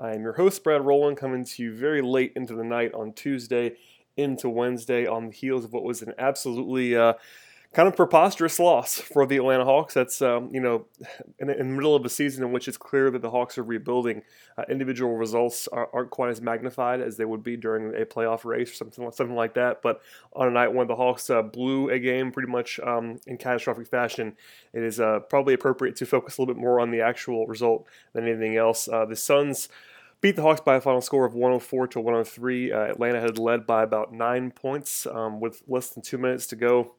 I 0.00 0.14
am 0.14 0.22
your 0.22 0.32
host, 0.32 0.64
Brad 0.64 0.80
Rowland, 0.80 1.18
coming 1.18 1.44
to 1.44 1.62
you 1.62 1.74
very 1.74 2.00
late 2.00 2.32
into 2.34 2.54
the 2.54 2.64
night 2.64 2.94
on 2.94 3.12
Tuesday 3.12 3.76
into 4.16 4.48
Wednesday 4.48 5.06
on 5.06 5.26
the 5.26 5.32
heels 5.32 5.64
of 5.64 5.72
what 5.72 5.84
was 5.84 6.02
an 6.02 6.14
absolutely 6.18 6.96
uh, 6.96 7.14
kind 7.72 7.86
of 7.86 7.94
preposterous 7.94 8.58
loss 8.58 8.98
for 8.98 9.26
the 9.26 9.36
Atlanta 9.36 9.64
Hawks. 9.64 9.94
That's 9.94 10.20
um, 10.22 10.48
you 10.52 10.60
know 10.60 10.86
in, 11.38 11.50
in, 11.50 11.58
the 11.58 11.64
middle 11.64 11.94
of 11.94 12.04
a 12.04 12.08
season 12.08 12.42
in 12.42 12.52
which 12.52 12.66
it's 12.66 12.76
clear 12.76 13.10
that 13.10 13.22
the 13.22 13.30
Hawks 13.30 13.58
are 13.58 13.62
rebuilding. 13.62 14.22
Uh, 14.58 14.64
individual 14.68 15.16
results 15.16 15.68
are, 15.68 15.88
not 15.94 16.10
quite 16.10 16.30
as 16.30 16.40
magnified 16.40 17.00
as 17.00 17.16
they 17.16 17.24
would 17.24 17.42
be 17.42 17.56
during 17.56 17.94
a 17.94 18.04
playoff 18.04 18.44
race 18.44 18.72
or 18.72 18.74
something 18.74 19.10
something 19.12 19.36
like 19.36 19.54
that. 19.54 19.82
But 19.82 20.00
on 20.32 20.48
a 20.48 20.50
night 20.50 20.74
when 20.74 20.88
the 20.88 20.96
Hawks 20.96 21.30
uh, 21.30 21.42
blew 21.42 21.90
a 21.90 21.98
game 21.98 22.32
pretty 22.32 22.50
much 22.50 22.80
um, 22.80 23.20
in 23.26 23.36
catastrophic 23.36 23.86
fashion, 23.86 24.36
it 24.72 24.82
is 24.82 24.98
uh, 24.98 25.20
probably 25.20 25.54
appropriate 25.54 25.96
to 25.96 26.06
focus 26.06 26.36
a 26.36 26.42
little 26.42 26.54
bit 26.54 26.60
more 26.60 26.80
on 26.80 26.90
the 26.90 27.00
actual 27.00 27.46
result 27.46 27.86
than 28.12 28.26
anything 28.26 28.56
else. 28.56 28.88
Uh, 28.88 29.04
the 29.04 29.16
Suns 29.16 29.68
beat 30.20 30.36
the 30.36 30.42
Hawks 30.42 30.60
by 30.60 30.76
a 30.76 30.80
final 30.80 31.00
score 31.00 31.24
of 31.24 31.34
104 31.34 31.86
to 31.88 32.00
103. 32.00 32.72
Uh, 32.72 32.78
Atlanta 32.80 33.20
had 33.20 33.38
led 33.38 33.66
by 33.66 33.82
about 33.82 34.12
nine 34.12 34.50
points 34.50 35.06
um, 35.06 35.40
with 35.40 35.62
less 35.66 35.90
than 35.90 36.02
two 36.02 36.18
minutes 36.18 36.46
to 36.48 36.56
go. 36.56 36.94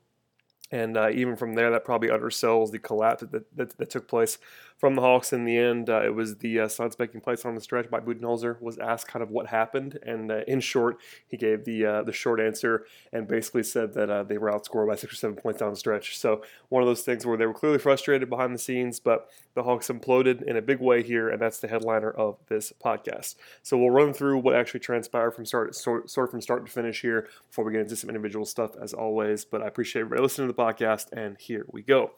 And 0.71 0.95
uh, 0.95 1.09
even 1.09 1.35
from 1.35 1.55
there, 1.55 1.69
that 1.71 1.83
probably 1.83 2.09
undersells 2.09 2.71
the 2.71 2.79
collapse 2.79 3.23
that, 3.29 3.55
that, 3.57 3.77
that 3.77 3.89
took 3.89 4.07
place 4.07 4.37
from 4.81 4.95
the 4.95 5.01
Hawks 5.01 5.31
in 5.31 5.45
the 5.45 5.59
end. 5.59 5.91
Uh, 5.91 6.01
it 6.03 6.15
was 6.15 6.37
the 6.37 6.61
uh, 6.61 6.67
Suns 6.67 6.97
making 6.97 7.21
plays 7.21 7.45
on 7.45 7.53
the 7.53 7.61
stretch. 7.61 7.85
Mike 7.91 8.03
Budenholzer 8.03 8.59
was 8.59 8.79
asked 8.79 9.07
kind 9.07 9.21
of 9.21 9.29
what 9.29 9.45
happened, 9.45 9.99
and 10.01 10.31
uh, 10.31 10.41
in 10.47 10.59
short, 10.59 10.97
he 11.27 11.37
gave 11.37 11.65
the 11.65 11.85
uh, 11.85 12.01
the 12.01 12.11
short 12.11 12.39
answer 12.39 12.87
and 13.13 13.27
basically 13.27 13.61
said 13.61 13.93
that 13.93 14.09
uh, 14.09 14.23
they 14.23 14.39
were 14.39 14.51
outscored 14.51 14.87
by 14.87 14.95
six 14.95 15.13
or 15.13 15.15
seven 15.15 15.35
points 15.35 15.59
down 15.59 15.69
the 15.69 15.75
stretch. 15.75 16.17
So 16.17 16.41
one 16.69 16.81
of 16.81 16.87
those 16.87 17.03
things 17.03 17.27
where 17.27 17.37
they 17.37 17.45
were 17.45 17.53
clearly 17.53 17.77
frustrated 17.77 18.27
behind 18.27 18.55
the 18.55 18.59
scenes, 18.59 18.99
but 18.99 19.29
the 19.53 19.61
Hawks 19.61 19.87
imploded 19.87 20.41
in 20.41 20.57
a 20.57 20.63
big 20.63 20.79
way 20.79 21.03
here, 21.03 21.29
and 21.29 21.39
that's 21.39 21.59
the 21.59 21.67
headliner 21.67 22.09
of 22.09 22.39
this 22.49 22.73
podcast. 22.83 23.35
So 23.61 23.77
we'll 23.77 23.91
run 23.91 24.13
through 24.13 24.39
what 24.39 24.55
actually 24.55 24.79
transpired 24.79 25.31
from 25.35 25.45
start 25.45 25.75
sort, 25.75 26.09
sort 26.09 26.29
of 26.29 26.31
from 26.31 26.41
start 26.41 26.65
to 26.65 26.71
finish 26.71 27.01
here 27.01 27.27
before 27.47 27.65
we 27.65 27.71
get 27.71 27.81
into 27.81 27.95
some 27.95 28.09
individual 28.09 28.47
stuff 28.47 28.71
as 28.81 28.95
always. 28.95 29.45
But 29.45 29.61
I 29.61 29.67
appreciate 29.67 30.01
everybody 30.01 30.23
listening 30.23 30.47
to 30.47 30.53
the 30.53 30.63
podcast, 30.63 31.11
and 31.11 31.37
here 31.37 31.67
we 31.71 31.83
go. 31.83 32.13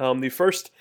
Um, 0.00 0.20
the 0.20 0.30
first, 0.30 0.72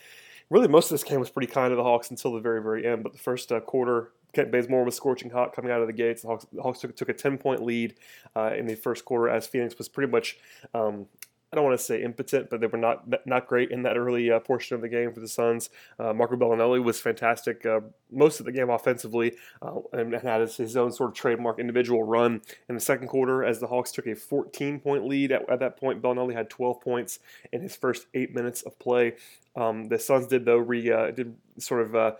really, 0.49 0.67
most 0.67 0.85
of 0.85 0.91
this 0.91 1.03
game 1.03 1.19
was 1.19 1.29
pretty 1.29 1.51
kind 1.51 1.71
to 1.71 1.75
the 1.75 1.83
Hawks 1.83 2.09
until 2.09 2.33
the 2.33 2.39
very, 2.39 2.61
very 2.61 2.85
end. 2.85 3.03
But 3.03 3.13
the 3.13 3.19
first 3.19 3.51
uh, 3.51 3.59
quarter, 3.59 4.11
Kent 4.33 4.51
Bazemore 4.51 4.83
was 4.83 4.95
scorching 4.95 5.29
hot 5.29 5.55
coming 5.55 5.71
out 5.71 5.81
of 5.81 5.87
the 5.87 5.93
gates. 5.93 6.21
The 6.21 6.27
Hawks, 6.27 6.45
the 6.51 6.61
Hawks 6.61 6.79
took, 6.79 6.95
took, 6.95 7.09
a 7.09 7.13
10 7.13 7.37
point 7.37 7.63
lead 7.63 7.95
uh, 8.35 8.51
in 8.57 8.65
the 8.65 8.75
first 8.75 9.05
quarter 9.05 9.29
as 9.29 9.47
Phoenix 9.47 9.77
was 9.77 9.89
pretty 9.89 10.11
much 10.11 10.37
um, 10.73 11.05
I 11.51 11.55
don't 11.55 11.65
want 11.65 11.79
to 11.79 11.83
say 11.83 12.03
impotent, 12.03 12.49
but 12.49 12.61
they 12.61 12.67
were 12.67 12.77
not 12.77 13.05
not 13.25 13.47
great 13.47 13.71
in 13.71 13.81
that 13.83 13.97
early 13.97 14.29
uh, 14.29 14.39
portion 14.39 14.75
of 14.75 14.81
the 14.81 14.89
game 14.89 15.11
for 15.13 15.19
the 15.19 15.27
Suns. 15.27 15.69
Uh, 15.97 16.13
Marco 16.13 16.35
Belinelli 16.35 16.83
was 16.83 16.99
fantastic 16.99 17.65
uh, 17.65 17.79
most 18.11 18.39
of 18.39 18.45
the 18.45 18.51
game 18.51 18.69
offensively 18.69 19.33
uh, 19.61 19.79
and 19.93 20.13
had 20.13 20.41
his 20.47 20.77
own 20.77 20.91
sort 20.91 21.09
of 21.09 21.15
trademark 21.15 21.59
individual 21.59 22.03
run 22.03 22.41
in 22.67 22.75
the 22.75 22.81
second 22.81 23.07
quarter 23.07 23.43
as 23.43 23.59
the 23.59 23.67
Hawks 23.67 23.91
took 23.91 24.05
a 24.05 24.15
14 24.15 24.79
point 24.79 25.05
lead. 25.05 25.31
At, 25.31 25.49
at 25.49 25.59
that 25.59 25.77
point, 25.77 26.01
Belinelli 26.01 26.33
had 26.33 26.49
12 26.49 26.81
points 26.81 27.19
in 27.51 27.61
his 27.61 27.75
first 27.75 28.05
eight 28.13 28.35
minutes 28.35 28.61
of 28.61 28.77
play. 28.77 29.15
Um, 29.55 29.87
the 29.87 29.97
Suns 29.97 30.27
did 30.27 30.45
though 30.45 30.57
re 30.57 30.91
uh, 30.91 31.11
did 31.11 31.35
sort 31.57 31.81
of 31.81 31.95
uh, 31.95 32.11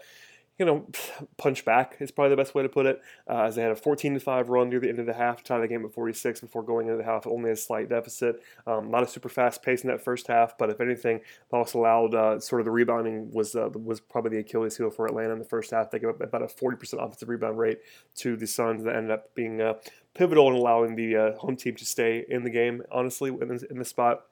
you 0.60 0.66
know, 0.66 0.86
punch 1.38 1.66
back 1.66 1.96
is 2.00 2.12
probably 2.12 2.30
the 2.30 2.38
best 2.38 2.54
way 2.54 2.62
to 2.62 2.70
put 2.70 2.86
it. 2.86 3.02
Uh, 3.28 3.44
as 3.44 3.56
they 3.56 3.64
had 3.64 3.72
a 3.72 3.76
14 3.76 4.14
to 4.14 4.20
5 4.20 4.50
run 4.50 4.70
near 4.70 4.80
the 4.80 4.90
end 4.90 5.00
of 5.00 5.06
the 5.06 5.14
half, 5.14 5.44
tie 5.44 5.60
the 5.60 5.68
game 5.68 5.84
at 5.86 5.94
46 5.94 6.42
before 6.42 6.62
going 6.62 6.88
into 6.88 6.98
the 6.98 7.04
half, 7.04 7.26
only 7.26 7.50
a 7.50 7.56
slight 7.56 7.90
deficit. 7.90 8.44
Um, 8.68 8.92
not 8.92 9.02
a 9.02 9.08
super 9.08 9.30
fast 9.30 9.64
pace 9.64 9.84
in 9.84 9.90
that 9.90 10.04
first 10.04 10.28
half, 10.28 10.58
but 10.58 10.70
if 10.70 10.82
anything, 10.82 11.22
Hawks 11.50 11.74
allowed 11.74 12.14
uh, 12.14 12.40
sort 12.40 12.62
of 12.62 12.66
the 12.66 12.72
rebounding 12.72 13.32
was 13.32 13.56
uh, 13.56 13.70
was 13.70 14.02
probably 14.02 14.32
the 14.32 14.40
Achilles 14.40 14.78
heel 14.78 14.90
for 14.90 15.08
Atlanta 15.08 15.32
in 15.32 15.40
the 15.40 15.46
first 15.46 15.72
half. 15.72 15.90
They 15.90 16.00
gave 16.00 16.10
up 16.10 16.22
about 16.22 16.44
a 16.44 16.48
40% 16.48 17.04
offensive 17.04 17.30
rebound 17.30 17.58
rate 17.58 17.80
to 18.18 18.36
the 18.36 18.46
Suns 18.46 18.84
that 18.84 18.96
ended 18.96 19.12
up 19.12 19.34
being 19.34 19.62
uh, 19.62 19.76
pivotal 20.14 20.50
in 20.50 20.56
allowing 20.56 20.96
the 20.96 21.16
uh, 21.16 21.36
home 21.38 21.56
team 21.56 21.76
to 21.76 21.86
stay 21.86 22.26
in 22.28 22.44
the 22.44 22.50
game, 22.50 22.84
honestly, 22.92 23.30
in 23.30 23.48
the, 23.48 23.66
in 23.70 23.80
the 23.80 23.86
spot. 23.86 24.26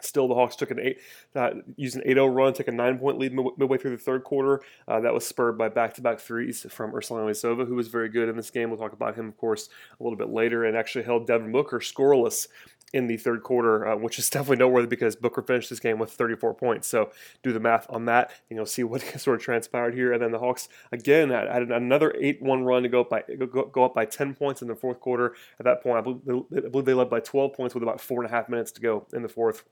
Still, 0.00 0.28
the 0.28 0.34
Hawks 0.34 0.54
took 0.54 0.70
an 0.70 0.78
eight, 0.78 0.98
uh, 1.34 1.50
used 1.76 1.96
an 1.96 2.02
8-0 2.06 2.34
run, 2.34 2.52
took 2.52 2.68
a 2.68 2.72
nine-point 2.72 3.18
lead 3.18 3.32
midway 3.32 3.78
through 3.78 3.90
the 3.90 4.02
third 4.02 4.22
quarter. 4.22 4.60
Uh, 4.86 5.00
that 5.00 5.12
was 5.12 5.26
spurred 5.26 5.58
by 5.58 5.68
back-to-back 5.68 6.20
threes 6.20 6.66
from 6.70 6.92
Ersan 6.92 7.16
Ilyasova, 7.16 7.66
who 7.66 7.74
was 7.74 7.88
very 7.88 8.08
good 8.08 8.28
in 8.28 8.36
this 8.36 8.50
game. 8.50 8.70
We'll 8.70 8.78
talk 8.78 8.92
about 8.92 9.16
him, 9.16 9.26
of 9.26 9.36
course, 9.36 9.68
a 9.98 10.02
little 10.02 10.16
bit 10.16 10.28
later, 10.28 10.64
and 10.64 10.76
actually 10.76 11.04
held 11.04 11.26
Devin 11.26 11.50
Booker 11.50 11.80
scoreless 11.80 12.46
in 12.92 13.06
the 13.06 13.16
third 13.16 13.42
quarter, 13.42 13.86
uh, 13.86 13.96
which 13.96 14.18
is 14.18 14.30
definitely 14.30 14.56
noteworthy 14.56 14.88
because 14.88 15.16
Booker 15.16 15.42
finished 15.42 15.70
this 15.70 15.80
game 15.80 15.98
with 15.98 16.12
34 16.12 16.54
points. 16.54 16.88
So 16.88 17.10
do 17.42 17.52
the 17.52 17.60
math 17.60 17.86
on 17.90 18.06
that, 18.06 18.30
and 18.48 18.56
you'll 18.56 18.66
see 18.66 18.84
what 18.84 19.02
sort 19.18 19.38
of 19.38 19.42
transpired 19.42 19.94
here. 19.94 20.12
And 20.12 20.22
then 20.22 20.32
the 20.32 20.38
Hawks 20.38 20.68
again 20.92 21.30
had, 21.30 21.46
another 21.70 22.14
8-1 22.20 22.64
run 22.64 22.82
to 22.82 22.88
go 22.88 23.02
up 23.02 23.10
by 23.10 23.22
go, 23.22 23.84
up 23.84 23.94
by 23.94 24.04
10 24.04 24.34
points 24.34 24.62
in 24.62 24.68
the 24.68 24.74
fourth 24.74 25.00
quarter. 25.00 25.34
At 25.58 25.64
that 25.64 25.82
point, 25.82 25.98
I 25.98 26.00
believe 26.02 26.84
they 26.84 26.94
led 26.94 27.10
by 27.10 27.20
12 27.20 27.52
points 27.52 27.74
with 27.74 27.82
about 27.82 28.00
four 28.00 28.22
and 28.22 28.30
a 28.30 28.34
half 28.34 28.48
minutes 28.48 28.72
to 28.72 28.80
go 28.80 29.06
in 29.12 29.22
the 29.22 29.28
fourth. 29.28 29.64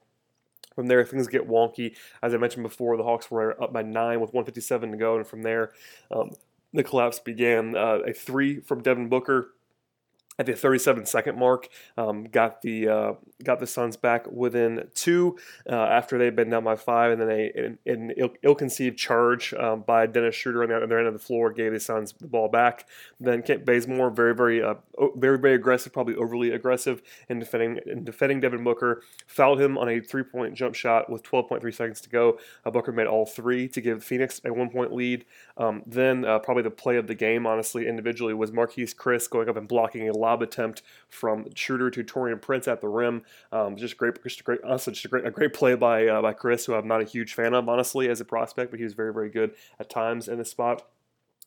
From 0.77 0.87
there, 0.87 1.05
things 1.05 1.27
get 1.27 1.49
wonky. 1.49 1.97
As 2.23 2.35
I 2.35 2.37
mentioned 2.37 2.63
before, 2.63 2.97
the 2.97 3.03
Hawks 3.03 3.31
were 3.31 3.61
up 3.61 3.73
by 3.73 3.83
nine 3.83 4.21
with 4.21 4.33
157 4.35 4.93
to 4.93 4.97
go, 4.97 5.17
and 5.17 5.27
from 5.27 5.43
there, 5.43 5.73
um, 6.11 6.31
the 6.73 6.85
collapse 6.85 7.19
began. 7.19 7.75
Uh, 7.75 8.01
a 8.07 8.13
three 8.13 8.61
from 8.61 8.83
Devin 8.83 9.09
Booker 9.09 9.55
at 10.39 10.47
the 10.47 10.55
37 10.55 11.07
second 11.07 11.39
mark. 11.39 11.69
Um, 11.97 12.25
got 12.25 12.63
the 12.63 12.89
uh, 12.89 13.13
got 13.43 13.61
the 13.61 13.67
Suns 13.67 13.97
back 13.97 14.31
within 14.31 14.89
two 14.95 15.39
uh, 15.69 15.75
after 15.75 16.19
they'd 16.19 16.37
been 16.37 16.51
down 16.51 16.65
by 16.65 16.77
five, 16.77 17.13
and 17.13 17.21
then 17.21 17.31
a, 17.31 17.77
an, 17.91 18.13
Ill, 18.17 18.31
ill-conceived 18.43 18.99
charge 18.99 19.55
um, 19.55 19.83
by 19.83 20.07
Dennis 20.07 20.35
Schroeder 20.35 20.63
on 20.63 20.69
the 20.69 20.77
other 20.77 20.99
end 20.99 21.07
of 21.07 21.13
the 21.13 21.19
floor 21.19 21.53
gave 21.53 21.73
the 21.73 21.81
Suns 21.81 22.13
the 22.13 22.27
ball 22.27 22.49
back. 22.49 22.87
Then 23.21 23.43
Kent 23.43 23.65
Bazemore, 23.65 24.11
very 24.11 24.35
very 24.35 24.63
uh, 24.63 24.75
very 25.17 25.39
very 25.39 25.55
aggressive, 25.55 25.93
probably 25.93 26.17
overly 26.17 26.51
aggressive 26.51 27.03
in 27.29 27.39
defending 27.39 27.79
in 27.87 28.05
defending 28.05 28.41
Devin 28.41 28.65
Booker, 28.65 29.03
fouled 29.27 29.61
him 29.61 29.79
on 29.79 29.89
a 29.89 30.01
three-point 30.01 30.55
jump 30.55 30.75
shot 30.75 31.11
with 31.11 31.23
12.3 31.23 31.75
seconds 31.75 32.01
to 32.03 32.09
go. 32.09 32.39
Uh, 32.65 32.71
Booker 32.71 32.93
made 32.93 33.07
all 33.07 33.27
three 33.27 33.69
to 33.69 33.81
give 33.81 34.05
Phoenix 34.05 34.41
a 34.45 34.53
one-point 34.53 34.93
lead. 34.93 35.25
Um, 35.57 35.83
then 35.87 36.25
uh, 36.25 36.39
probably 36.39 36.63
the 36.63 36.71
play 36.71 36.97
of 36.97 37.07
the 37.07 37.15
game, 37.15 37.47
honestly, 37.47 37.89
individually, 37.89 38.35
was 38.35 38.51
Marquese 38.51 38.95
Chriss 38.95 39.29
going 39.29 39.49
up 39.49 39.57
and 39.57 39.69
blocking 39.69 40.09
a 40.09 40.13
lob 40.27 40.43
attempt 40.43 40.83
from 41.09 41.47
Schroeder 41.55 41.91
to 41.91 42.03
Taurean 42.03 42.41
Prince 42.41 42.67
at 42.69 42.81
the 42.81 42.89
rim. 42.89 43.23
Um, 43.53 43.77
just 43.77 43.97
great, 43.97 44.23
just 44.23 44.41
a 44.41 44.43
great, 44.43 44.61
honestly, 44.65 44.93
just 44.93 45.05
a 45.05 45.09
great, 45.09 45.25
a 45.25 45.31
great 45.31 45.55
play 45.55 45.75
by 45.75 46.07
uh, 46.07 46.21
by 46.21 46.35
Chriss, 46.35 46.67
who 46.67 46.75
I'm 46.75 46.89
not 46.89 47.01
a 47.01 47.05
huge 47.05 47.35
fan 47.35 47.55
of, 47.55 47.69
honestly, 47.69 48.09
as 48.09 48.21
a 48.21 48.25
prospect, 48.25 48.71
but 48.71 48.79
he 48.81 48.85
was 48.85 48.95
very, 48.95 49.13
very 49.13 49.31
good 49.31 49.55
at 49.79 49.89
times 49.89 50.29
in 50.29 50.39
the 50.39 50.45
spot 50.45 50.83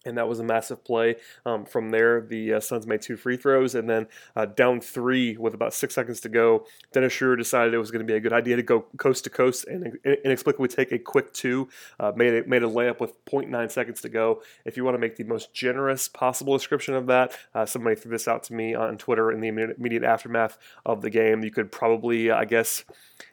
and 0.05 0.17
that 0.17 0.27
was 0.27 0.39
a 0.39 0.43
massive 0.43 0.83
play. 0.83 1.15
Um, 1.45 1.65
from 1.65 1.91
there, 1.91 2.21
the 2.21 2.53
uh, 2.53 2.59
Suns 2.59 2.87
made 2.87 3.01
two 3.01 3.17
free 3.17 3.37
throws, 3.37 3.75
and 3.75 3.89
then 3.89 4.07
uh, 4.35 4.45
down 4.45 4.79
three 4.79 5.35
with 5.37 5.53
about 5.53 5.73
six 5.73 5.93
seconds 5.93 6.21
to 6.21 6.29
go, 6.29 6.65
Dennis 6.93 7.13
Schroeder 7.13 7.35
decided 7.35 7.73
it 7.73 7.77
was 7.77 7.91
going 7.91 8.05
to 8.05 8.11
be 8.11 8.15
a 8.15 8.19
good 8.19 8.33
idea 8.33 8.55
to 8.55 8.63
go 8.63 8.85
coast 8.97 9.25
to 9.25 9.29
coast 9.29 9.65
and 9.67 9.97
inexplicably 10.23 10.69
take 10.69 10.91
a 10.91 10.99
quick 10.99 11.33
two. 11.33 11.69
Uh, 11.99 12.11
made 12.15 12.33
a, 12.33 12.47
made 12.47 12.63
a 12.63 12.67
layup 12.67 12.99
with 12.99 13.23
0.9 13.25 13.71
seconds 13.71 14.01
to 14.01 14.09
go. 14.09 14.41
If 14.65 14.77
you 14.77 14.83
want 14.83 14.95
to 14.95 14.99
make 14.99 15.17
the 15.17 15.23
most 15.25 15.53
generous 15.53 16.07
possible 16.07 16.57
description 16.57 16.93
of 16.93 17.07
that, 17.07 17.37
uh, 17.53 17.65
somebody 17.65 17.95
threw 17.95 18.11
this 18.11 18.27
out 18.27 18.43
to 18.43 18.53
me 18.53 18.73
on 18.73 18.97
Twitter 18.97 19.31
in 19.31 19.41
the 19.41 19.47
immediate 19.47 20.03
aftermath 20.03 20.57
of 20.85 21.01
the 21.01 21.09
game. 21.09 21.43
You 21.43 21.51
could 21.51 21.71
probably, 21.71 22.31
I 22.31 22.45
guess 22.45 22.85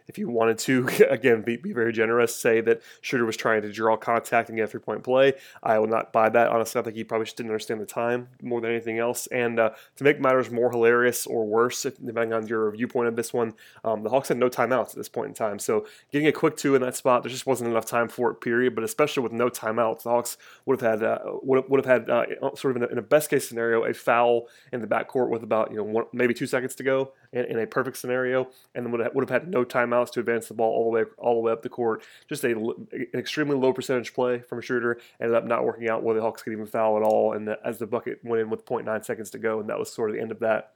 if 0.09 0.19
you 0.19 0.29
wanted 0.29 0.59
to, 0.59 0.89
again, 1.11 1.43
be, 1.43 1.57
be 1.57 1.73
very 1.73 1.93
generous, 1.93 2.35
say 2.35 2.61
that 2.63 2.83
Schroeder 3.01 3.25
was 3.25 3.37
trying 3.37 3.63
to 3.63 3.73
draw 3.73 3.97
contact 3.97 4.49
and 4.49 4.57
get 4.57 4.65
a 4.65 4.67
three 4.69 4.81
point 4.81 5.03
play. 5.03 5.35
I 5.63 5.79
will 5.79 5.89
not 5.89 6.13
buy 6.13 6.29
that. 6.29 6.49
Honestly, 6.57 6.81
I 6.81 6.85
think 6.85 6.97
he 6.97 7.05
probably 7.05 7.27
just 7.27 7.37
didn't 7.37 7.51
understand 7.51 7.81
the 7.81 7.87
time 7.87 8.29
more 8.43 8.63
than 8.63 8.71
anything 8.71 8.99
else. 8.99 9.27
And 9.27 9.61
uh, 9.61 9.71
to 9.97 10.05
make 10.05 10.19
matters 10.19 10.51
more 10.51 10.71
hilarious 10.71 11.27
or 11.27 11.45
worse, 11.45 11.83
depending 11.83 12.33
on 12.33 12.47
your 12.47 12.71
viewpoint 12.71 13.09
of 13.09 13.17
this 13.17 13.33
one, 13.33 13.53
um, 13.85 14.03
the 14.03 14.09
Hawks 14.09 14.29
had 14.29 14.39
no 14.39 14.49
timeouts 14.49 14.91
at 14.91 14.97
this 14.97 15.09
point 15.09 15.29
in 15.29 15.35
time. 15.35 15.59
So 15.59 15.87
getting 16.11 16.29
a 16.29 16.33
quick 16.33 16.57
two 16.57 16.75
in 16.75 16.81
that 16.81 16.97
spot, 16.97 17.23
there 17.23 17.31
just 17.31 17.47
wasn't 17.47 17.71
enough 17.71 17.85
time 17.85 18.09
for 18.09 18.31
it, 18.31 18.41
period. 18.41 18.75
But 18.75 18.85
especially 18.85 19.23
with 19.23 19.33
no 19.33 19.51
timeouts, 19.51 20.05
the 20.05 20.11
Hawks 20.11 20.39
would 20.65 20.81
have 20.81 21.01
had, 21.01 21.07
uh, 21.07 21.19
would 21.43 21.69
would 21.69 21.85
have 21.85 22.01
had 22.01 22.11
uh, 22.11 22.25
sort 22.55 22.75
of 22.75 22.83
in 22.83 22.89
a, 22.89 22.93
in 22.93 22.99
a, 22.99 23.03
best 23.03 23.29
case 23.29 23.47
scenario, 23.47 23.85
a 23.85 23.93
foul 23.93 24.49
in 24.73 24.81
the 24.81 24.87
backcourt 24.87 25.29
with 25.29 25.43
about, 25.43 25.71
you 25.71 25.77
know, 25.77 25.85
one, 25.85 26.07
maybe 26.13 26.33
two 26.33 26.47
seconds 26.47 26.75
to 26.77 26.83
go 26.83 27.13
in, 27.37 27.45
in 27.45 27.59
a 27.59 27.67
perfect 27.67 27.99
scenario, 27.99 28.49
and 28.75 28.91
would 28.91 29.01
have, 29.01 29.15
would 29.15 29.29
have 29.29 29.43
had 29.43 29.51
no 29.51 29.65
timeouts 29.65 30.11
to 30.13 30.21
advance 30.21 30.49
the 30.49 30.55
ball 30.55 30.73
all 30.73 30.85
the 30.85 30.91
way 30.91 31.05
all 31.19 31.35
the 31.35 31.41
way 31.41 31.53
up 31.53 31.63
the 31.63 31.69
court. 31.69 32.03
Just 32.29 32.45
a, 32.45 32.53
an 32.53 33.09
extremely 33.15 33.57
low 33.57 33.73
percentage 33.73 34.15
play 34.15 34.41
from 34.41 34.61
Schroeder 34.61 34.99
ended 35.21 35.37
up 35.37 35.45
not 35.45 35.65
working 35.65 35.89
out 35.89 36.03
where 36.03 36.15
the 36.15 36.23
Hawks 36.23 36.43
could 36.43 36.53
even 36.53 36.67
foul 36.67 36.97
at 36.97 37.03
all. 37.03 37.35
And 37.35 37.49
as 37.65 37.79
the 37.79 37.87
bucket 37.87 38.21
went 38.25 38.41
in 38.41 38.51
with 38.51 38.65
0.9 38.65 39.05
seconds 39.05 39.31
to 39.31 39.39
go, 39.39 39.61
and 39.61 39.69
that 39.69 39.79
was 39.79 39.93
sort 39.93 40.11
of 40.11 40.17
the 40.17 40.23
end 40.23 40.33
of 40.33 40.41
that 40.41 40.73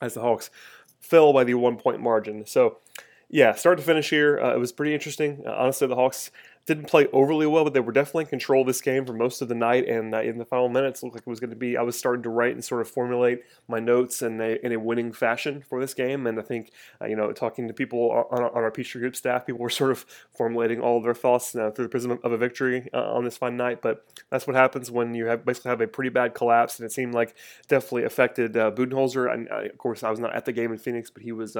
as 0.00 0.14
the 0.14 0.20
Hawks 0.20 0.50
fell 1.00 1.32
by 1.32 1.44
the 1.44 1.54
one 1.54 1.76
point 1.76 2.00
margin. 2.00 2.46
So, 2.46 2.78
yeah, 3.28 3.54
start 3.54 3.78
to 3.78 3.84
finish 3.84 4.10
here, 4.10 4.38
uh, 4.38 4.54
it 4.54 4.58
was 4.58 4.72
pretty 4.72 4.94
interesting. 4.94 5.42
Uh, 5.46 5.52
honestly, 5.52 5.86
the 5.86 5.96
Hawks 5.96 6.30
didn't 6.66 6.86
play 6.86 7.06
overly 7.12 7.46
well, 7.46 7.64
but 7.64 7.74
they 7.74 7.80
were 7.80 7.92
definitely 7.92 8.24
in 8.24 8.28
control 8.28 8.62
of 8.62 8.66
this 8.66 8.80
game 8.80 9.04
for 9.04 9.12
most 9.12 9.42
of 9.42 9.48
the 9.48 9.54
night. 9.54 9.86
And 9.86 10.14
uh, 10.14 10.22
in 10.22 10.38
the 10.38 10.46
final 10.46 10.70
minutes, 10.70 11.02
looked 11.02 11.14
like 11.14 11.22
it 11.26 11.28
was 11.28 11.40
going 11.40 11.50
to 11.50 11.56
be. 11.56 11.76
I 11.76 11.82
was 11.82 11.98
starting 11.98 12.22
to 12.22 12.30
write 12.30 12.54
and 12.54 12.64
sort 12.64 12.80
of 12.80 12.88
formulate 12.88 13.42
my 13.68 13.80
notes 13.80 14.22
in 14.22 14.40
a, 14.40 14.58
in 14.64 14.72
a 14.72 14.78
winning 14.78 15.12
fashion 15.12 15.62
for 15.68 15.78
this 15.78 15.92
game. 15.92 16.26
And 16.26 16.38
I 16.38 16.42
think, 16.42 16.72
uh, 17.02 17.06
you 17.06 17.16
know, 17.16 17.32
talking 17.32 17.68
to 17.68 17.74
people 17.74 18.10
on, 18.30 18.42
on 18.42 18.50
our 18.54 18.70
Peachtree 18.70 19.00
Group 19.02 19.14
staff, 19.14 19.44
people 19.44 19.60
were 19.60 19.68
sort 19.68 19.90
of 19.90 20.06
formulating 20.30 20.80
all 20.80 20.96
of 20.96 21.04
their 21.04 21.14
thoughts 21.14 21.54
uh, 21.54 21.70
through 21.70 21.84
the 21.84 21.90
prism 21.90 22.18
of 22.22 22.32
a 22.32 22.38
victory 22.38 22.88
uh, 22.94 23.12
on 23.12 23.24
this 23.24 23.36
fine 23.36 23.58
night. 23.58 23.82
But 23.82 24.06
that's 24.30 24.46
what 24.46 24.56
happens 24.56 24.90
when 24.90 25.14
you 25.14 25.26
have 25.26 25.44
basically 25.44 25.68
have 25.68 25.82
a 25.82 25.86
pretty 25.86 26.10
bad 26.10 26.34
collapse, 26.34 26.78
and 26.78 26.86
it 26.86 26.92
seemed 26.92 27.12
like 27.12 27.34
definitely 27.68 28.04
affected 28.04 28.56
uh, 28.56 28.70
Budenholzer. 28.70 29.30
And 29.30 29.50
uh, 29.50 29.64
of 29.64 29.76
course, 29.76 30.02
I 30.02 30.08
was 30.08 30.18
not 30.18 30.34
at 30.34 30.46
the 30.46 30.52
game 30.52 30.72
in 30.72 30.78
Phoenix, 30.78 31.10
but 31.10 31.22
he 31.22 31.32
was 31.32 31.56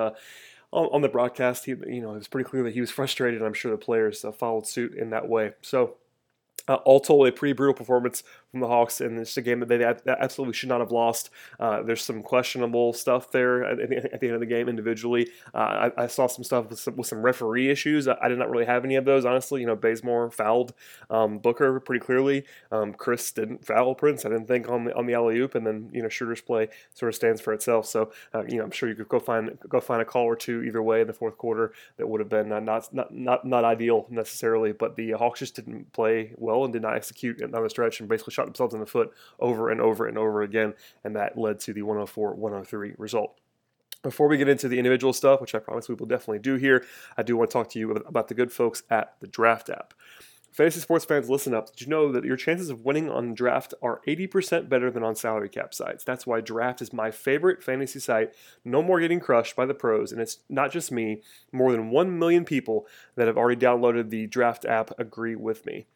on, 0.74 0.88
on 0.92 1.00
the 1.02 1.08
broadcast, 1.08 1.64
he 1.64 1.72
you 1.72 2.00
know 2.00 2.12
it 2.12 2.18
was 2.18 2.28
pretty 2.28 2.48
clear 2.48 2.62
that 2.64 2.74
he 2.74 2.80
was 2.80 2.90
frustrated. 2.90 3.42
I'm 3.42 3.54
sure 3.54 3.70
the 3.70 3.78
players 3.78 4.24
uh, 4.24 4.32
followed 4.32 4.66
suit 4.66 4.94
in 4.94 5.10
that 5.10 5.28
way. 5.28 5.52
So 5.62 5.96
uh, 6.68 6.74
all 6.84 7.00
told, 7.00 7.26
a 7.26 7.32
pretty 7.32 7.52
brutal 7.52 7.74
performance 7.74 8.22
from 8.54 8.60
the 8.60 8.68
Hawks, 8.68 9.00
and 9.00 9.18
it's 9.18 9.36
a 9.36 9.42
game 9.42 9.58
that 9.58 9.68
they 9.68 9.84
absolutely 10.06 10.54
should 10.54 10.68
not 10.68 10.78
have 10.78 10.92
lost. 10.92 11.28
Uh, 11.58 11.82
there's 11.82 12.04
some 12.04 12.22
questionable 12.22 12.92
stuff 12.92 13.32
there 13.32 13.64
at, 13.64 13.80
at, 13.80 14.20
the 14.20 14.26
end 14.28 14.34
of 14.34 14.40
the 14.40 14.46
game 14.46 14.68
individually. 14.68 15.28
Uh, 15.52 15.90
I, 15.98 16.04
I, 16.04 16.06
saw 16.06 16.28
some 16.28 16.44
stuff 16.44 16.70
with 16.70 16.78
some, 16.78 16.94
with 16.94 17.08
some 17.08 17.20
referee 17.20 17.68
issues. 17.68 18.06
I, 18.06 18.16
I, 18.22 18.28
did 18.28 18.38
not 18.38 18.48
really 18.48 18.66
have 18.66 18.84
any 18.84 18.94
of 18.94 19.04
those, 19.04 19.24
honestly. 19.24 19.60
You 19.60 19.66
know, 19.66 19.74
Bazemore 19.74 20.30
fouled 20.30 20.72
um, 21.10 21.38
Booker 21.38 21.80
pretty 21.80 22.04
clearly. 22.04 22.44
Um, 22.70 22.94
Chriss 22.94 23.34
didn't 23.34 23.66
foul 23.66 23.96
Prince. 23.96 24.24
I 24.24 24.28
didn't 24.28 24.46
think 24.46 24.68
on 24.68 24.84
the 24.84 24.94
on 24.94 25.06
the 25.06 25.14
alley 25.14 25.36
oop, 25.38 25.56
and 25.56 25.66
then 25.66 25.90
you 25.92 26.00
know 26.00 26.08
Schroeder's 26.08 26.40
play 26.40 26.68
sort 26.94 27.08
of 27.08 27.16
stands 27.16 27.40
for 27.40 27.52
itself. 27.52 27.86
So 27.86 28.12
uh, 28.32 28.44
you 28.48 28.58
know, 28.58 28.62
I'm 28.62 28.70
sure 28.70 28.88
you 28.88 28.94
could 28.94 29.08
go 29.08 29.18
find 29.18 29.58
go 29.68 29.80
find 29.80 30.00
a 30.00 30.04
call 30.04 30.26
or 30.26 30.36
two 30.36 30.62
either 30.62 30.80
way 30.80 31.00
in 31.00 31.08
the 31.08 31.12
fourth 31.12 31.38
quarter 31.38 31.72
that 31.96 32.08
would 32.08 32.20
have 32.20 32.28
been 32.28 32.52
uh, 32.52 32.60
not 32.60 32.94
not 32.94 33.12
not 33.12 33.44
not 33.44 33.64
ideal 33.64 34.06
necessarily, 34.10 34.70
but 34.70 34.94
the 34.94 35.10
Hawks 35.12 35.40
just 35.40 35.56
didn't 35.56 35.92
play 35.92 36.34
well 36.36 36.62
and 36.62 36.72
did 36.72 36.82
not 36.82 36.94
execute 36.94 37.42
on 37.42 37.50
the 37.50 37.68
stretch 37.68 37.98
and 37.98 38.08
basically 38.08 38.32
shot 38.32 38.43
themselves 38.46 38.74
in 38.74 38.80
the 38.80 38.86
foot 38.86 39.12
over 39.38 39.70
and 39.70 39.80
over 39.80 40.06
and 40.06 40.18
over 40.18 40.42
again, 40.42 40.74
and 41.02 41.16
that 41.16 41.38
led 41.38 41.60
to 41.60 41.72
the 41.72 41.82
104 41.82 42.34
103 42.34 42.94
result. 42.98 43.38
Before 44.02 44.28
we 44.28 44.36
get 44.36 44.48
into 44.48 44.68
the 44.68 44.78
individual 44.78 45.14
stuff, 45.14 45.40
which 45.40 45.54
I 45.54 45.58
promise 45.58 45.88
we 45.88 45.94
will 45.94 46.06
definitely 46.06 46.40
do 46.40 46.56
here, 46.56 46.84
I 47.16 47.22
do 47.22 47.36
want 47.36 47.50
to 47.50 47.52
talk 47.54 47.70
to 47.70 47.78
you 47.78 47.92
about 47.92 48.28
the 48.28 48.34
good 48.34 48.52
folks 48.52 48.82
at 48.90 49.14
the 49.20 49.26
Draft 49.26 49.70
app. 49.70 49.94
Fantasy 50.54 50.78
sports 50.78 51.04
fans, 51.04 51.28
listen 51.28 51.52
up. 51.52 51.66
Did 51.66 51.80
you 51.80 51.88
know 51.88 52.12
that 52.12 52.24
your 52.24 52.36
chances 52.36 52.70
of 52.70 52.84
winning 52.84 53.10
on 53.10 53.34
draft 53.34 53.74
are 53.82 54.00
80% 54.06 54.68
better 54.68 54.88
than 54.88 55.02
on 55.02 55.16
salary 55.16 55.48
cap 55.48 55.74
sites? 55.74 56.04
That's 56.04 56.28
why 56.28 56.40
draft 56.40 56.80
is 56.80 56.92
my 56.92 57.10
favorite 57.10 57.60
fantasy 57.60 57.98
site. 57.98 58.32
No 58.64 58.80
more 58.80 59.00
getting 59.00 59.18
crushed 59.18 59.56
by 59.56 59.66
the 59.66 59.74
pros, 59.74 60.12
and 60.12 60.20
it's 60.20 60.38
not 60.48 60.70
just 60.70 60.92
me. 60.92 61.22
More 61.50 61.72
than 61.72 61.90
1 61.90 62.16
million 62.20 62.44
people 62.44 62.86
that 63.16 63.26
have 63.26 63.36
already 63.36 63.60
downloaded 63.60 64.10
the 64.10 64.28
draft 64.28 64.64
app 64.64 64.92
agree 64.96 65.34
with 65.34 65.66
me. 65.66 65.86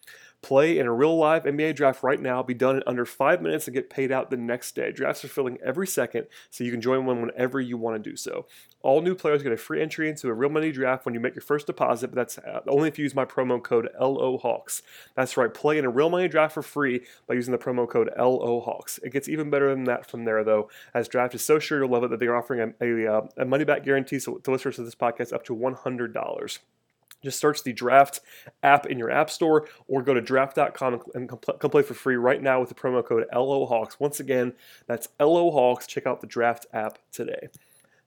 Play 0.42 0.78
in 0.78 0.86
a 0.86 0.92
real 0.92 1.16
live 1.16 1.44
NBA 1.44 1.76
draft 1.76 2.02
right 2.02 2.20
now, 2.20 2.42
be 2.42 2.54
done 2.54 2.76
in 2.76 2.82
under 2.84 3.04
five 3.04 3.40
minutes, 3.40 3.68
and 3.68 3.74
get 3.74 3.90
paid 3.90 4.10
out 4.10 4.30
the 4.30 4.36
next 4.36 4.74
day. 4.74 4.90
Drafts 4.90 5.24
are 5.24 5.28
filling 5.28 5.58
every 5.64 5.86
second, 5.86 6.26
so 6.50 6.64
you 6.64 6.72
can 6.72 6.80
join 6.80 7.06
one 7.06 7.20
whenever 7.20 7.60
you 7.60 7.76
want 7.76 8.02
to 8.02 8.10
do 8.10 8.16
so. 8.16 8.46
All 8.82 9.00
new 9.00 9.14
players 9.14 9.42
get 9.42 9.52
a 9.52 9.56
free 9.56 9.82
entry 9.82 10.08
into 10.08 10.28
a 10.28 10.32
real 10.32 10.50
money 10.50 10.70
draft 10.70 11.04
when 11.04 11.14
you 11.14 11.20
make 11.20 11.34
your 11.34 11.42
first 11.42 11.66
deposit, 11.66 12.08
but 12.08 12.16
that's 12.16 12.38
uh, 12.38 12.60
only 12.68 12.88
if 12.88 12.98
you 12.98 13.02
use 13.02 13.14
my 13.14 13.24
promo 13.24 13.62
code 13.62 13.88
LOHawks. 14.00 14.82
That's 15.16 15.36
right, 15.36 15.52
play 15.52 15.78
in 15.78 15.84
a 15.84 15.90
real 15.90 16.10
money 16.10 16.28
draft 16.28 16.54
for 16.54 16.62
free 16.62 17.04
by 17.26 17.34
using 17.34 17.52
the 17.52 17.58
promo 17.58 17.88
code 17.88 18.10
LOHawks. 18.16 19.02
It 19.02 19.12
gets 19.12 19.28
even 19.28 19.50
better 19.50 19.74
than 19.74 19.84
that 19.84 20.08
from 20.08 20.24
there, 20.24 20.44
though, 20.44 20.70
as 20.94 21.08
draft 21.08 21.34
is 21.34 21.44
so 21.44 21.58
sure 21.58 21.80
you'll 21.80 21.90
love 21.90 22.04
it 22.04 22.10
that 22.10 22.20
they're 22.20 22.36
offering 22.36 22.74
a, 22.80 22.84
a, 22.84 23.18
uh, 23.18 23.28
a 23.38 23.44
money 23.44 23.64
back 23.64 23.84
guarantee 23.84 24.20
to 24.20 24.40
listeners 24.46 24.78
of 24.78 24.84
this 24.84 24.94
podcast 24.94 25.32
up 25.32 25.44
to 25.44 25.56
$100. 25.56 26.58
Just 27.22 27.40
search 27.40 27.64
the 27.64 27.72
Draft 27.72 28.20
app 28.62 28.86
in 28.86 28.98
your 28.98 29.10
app 29.10 29.28
store 29.28 29.66
or 29.88 30.02
go 30.02 30.14
to 30.14 30.20
draft.com 30.20 31.02
and 31.14 31.28
come 31.28 31.70
play 31.70 31.82
for 31.82 31.94
free 31.94 32.16
right 32.16 32.40
now 32.40 32.60
with 32.60 32.68
the 32.68 32.74
promo 32.74 33.04
code 33.04 33.24
LOHawks. 33.32 33.98
Once 33.98 34.20
again, 34.20 34.52
that's 34.86 35.08
LOHawks. 35.18 35.86
Check 35.86 36.06
out 36.06 36.20
the 36.20 36.26
Draft 36.26 36.66
app 36.72 36.98
today. 37.10 37.48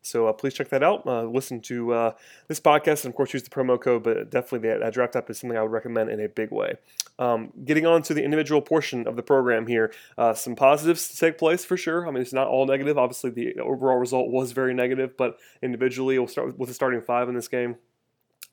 So 0.01 0.27
uh, 0.27 0.33
please 0.33 0.53
check 0.53 0.69
that 0.69 0.83
out. 0.83 1.05
Uh, 1.05 1.23
listen 1.23 1.61
to 1.61 1.93
uh, 1.93 2.11
this 2.47 2.59
podcast 2.59 3.05
and, 3.05 3.11
of 3.11 3.15
course, 3.15 3.33
use 3.33 3.43
the 3.43 3.49
promo 3.49 3.79
code, 3.79 4.03
but 4.03 4.29
definitely 4.29 4.69
that, 4.69 4.93
draft 4.93 5.15
app 5.15 5.29
is 5.29 5.39
something 5.39 5.57
I 5.57 5.61
would 5.61 5.71
recommend 5.71 6.09
in 6.09 6.19
a 6.19 6.27
big 6.27 6.51
way. 6.51 6.73
Um, 7.19 7.51
getting 7.65 7.85
on 7.85 8.01
to 8.03 8.13
the 8.13 8.23
individual 8.23 8.61
portion 8.61 9.07
of 9.07 9.15
the 9.15 9.21
program 9.21 9.67
here, 9.67 9.93
uh, 10.17 10.33
some 10.33 10.55
positives 10.55 11.09
to 11.09 11.17
take 11.17 11.37
place 11.37 11.63
for 11.63 11.77
sure. 11.77 12.07
I 12.07 12.11
mean, 12.11 12.21
it's 12.21 12.33
not 12.33 12.47
all 12.47 12.65
negative. 12.65 12.97
Obviously, 12.97 13.29
the 13.29 13.59
overall 13.59 13.97
result 13.97 14.29
was 14.29 14.53
very 14.53 14.73
negative, 14.73 15.15
but 15.17 15.37
individually, 15.61 16.17
we'll 16.17 16.27
start 16.27 16.57
with 16.57 16.69
the 16.69 16.73
starting 16.73 17.01
five 17.01 17.29
in 17.29 17.35
this 17.35 17.47
game. 17.47 17.77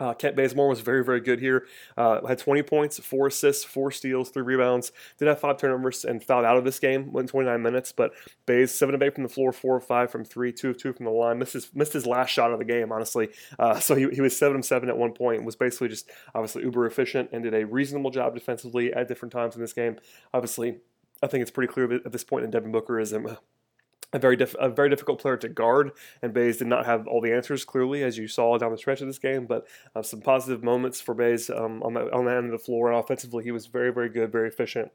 Uh, 0.00 0.14
Kent 0.14 0.36
Bazemore 0.36 0.68
was 0.68 0.80
very, 0.80 1.04
very 1.04 1.20
good 1.20 1.40
here. 1.40 1.66
Uh, 1.96 2.24
had 2.26 2.38
20 2.38 2.62
points, 2.62 2.98
four 3.00 3.26
assists, 3.26 3.64
four 3.64 3.90
steals, 3.90 4.30
three 4.30 4.42
rebounds. 4.42 4.92
Did 5.18 5.28
have 5.28 5.40
five 5.40 5.58
turnovers 5.58 6.04
and 6.04 6.22
fouled 6.22 6.44
out 6.44 6.56
of 6.56 6.64
this 6.64 6.78
game 6.78 7.10
in 7.16 7.26
29 7.26 7.60
minutes. 7.60 7.92
But 7.92 8.12
Bays 8.46 8.72
seven 8.72 8.94
of 8.94 9.02
eight 9.02 9.14
from 9.14 9.24
the 9.24 9.28
floor, 9.28 9.52
four 9.52 9.76
of 9.76 9.84
five 9.84 10.10
from 10.10 10.24
three, 10.24 10.52
two 10.52 10.70
of 10.70 10.78
two 10.78 10.92
from 10.92 11.04
the 11.04 11.10
line. 11.10 11.38
Missed 11.38 11.54
his 11.54 11.74
missed 11.74 11.92
his 11.92 12.06
last 12.06 12.30
shot 12.30 12.52
of 12.52 12.58
the 12.58 12.64
game, 12.64 12.92
honestly. 12.92 13.28
Uh, 13.58 13.78
so 13.80 13.94
he, 13.94 14.08
he 14.10 14.20
was 14.20 14.36
seven 14.36 14.58
of 14.58 14.64
seven 14.64 14.88
at 14.88 14.96
one 14.96 15.12
point. 15.12 15.44
Was 15.44 15.56
basically 15.56 15.88
just 15.88 16.10
obviously 16.34 16.62
uber 16.62 16.86
efficient 16.86 17.30
and 17.32 17.42
did 17.42 17.54
a 17.54 17.66
reasonable 17.66 18.10
job 18.10 18.34
defensively 18.34 18.92
at 18.92 19.08
different 19.08 19.32
times 19.32 19.54
in 19.56 19.60
this 19.60 19.72
game. 19.72 19.96
Obviously, 20.32 20.78
I 21.22 21.26
think 21.26 21.42
it's 21.42 21.50
pretty 21.50 21.72
clear 21.72 21.92
at 21.92 22.12
this 22.12 22.24
point 22.24 22.44
that 22.44 22.50
Devin 22.50 22.70
Booker 22.70 23.00
is 23.00 23.12
a 23.12 23.38
a 24.12 24.18
very 24.18 24.36
diff- 24.36 24.56
a 24.58 24.68
very 24.68 24.88
difficult 24.88 25.20
player 25.20 25.36
to 25.36 25.48
guard, 25.48 25.92
and 26.22 26.32
Bays 26.32 26.56
did 26.56 26.66
not 26.66 26.86
have 26.86 27.06
all 27.06 27.20
the 27.20 27.32
answers 27.32 27.64
clearly, 27.64 28.02
as 28.02 28.16
you 28.16 28.28
saw 28.28 28.56
down 28.58 28.72
the 28.72 28.78
stretch 28.78 29.00
of 29.00 29.06
this 29.06 29.18
game. 29.18 29.46
But 29.46 29.66
uh, 29.94 30.02
some 30.02 30.20
positive 30.20 30.62
moments 30.62 31.00
for 31.00 31.14
Bays 31.14 31.50
um, 31.50 31.82
on 31.82 31.94
the 31.94 32.12
on 32.12 32.24
the 32.24 32.32
end 32.32 32.46
of 32.46 32.52
the 32.52 32.58
floor, 32.58 32.90
and 32.90 32.98
offensively, 32.98 33.44
he 33.44 33.52
was 33.52 33.66
very 33.66 33.92
very 33.92 34.08
good, 34.08 34.32
very 34.32 34.48
efficient. 34.48 34.90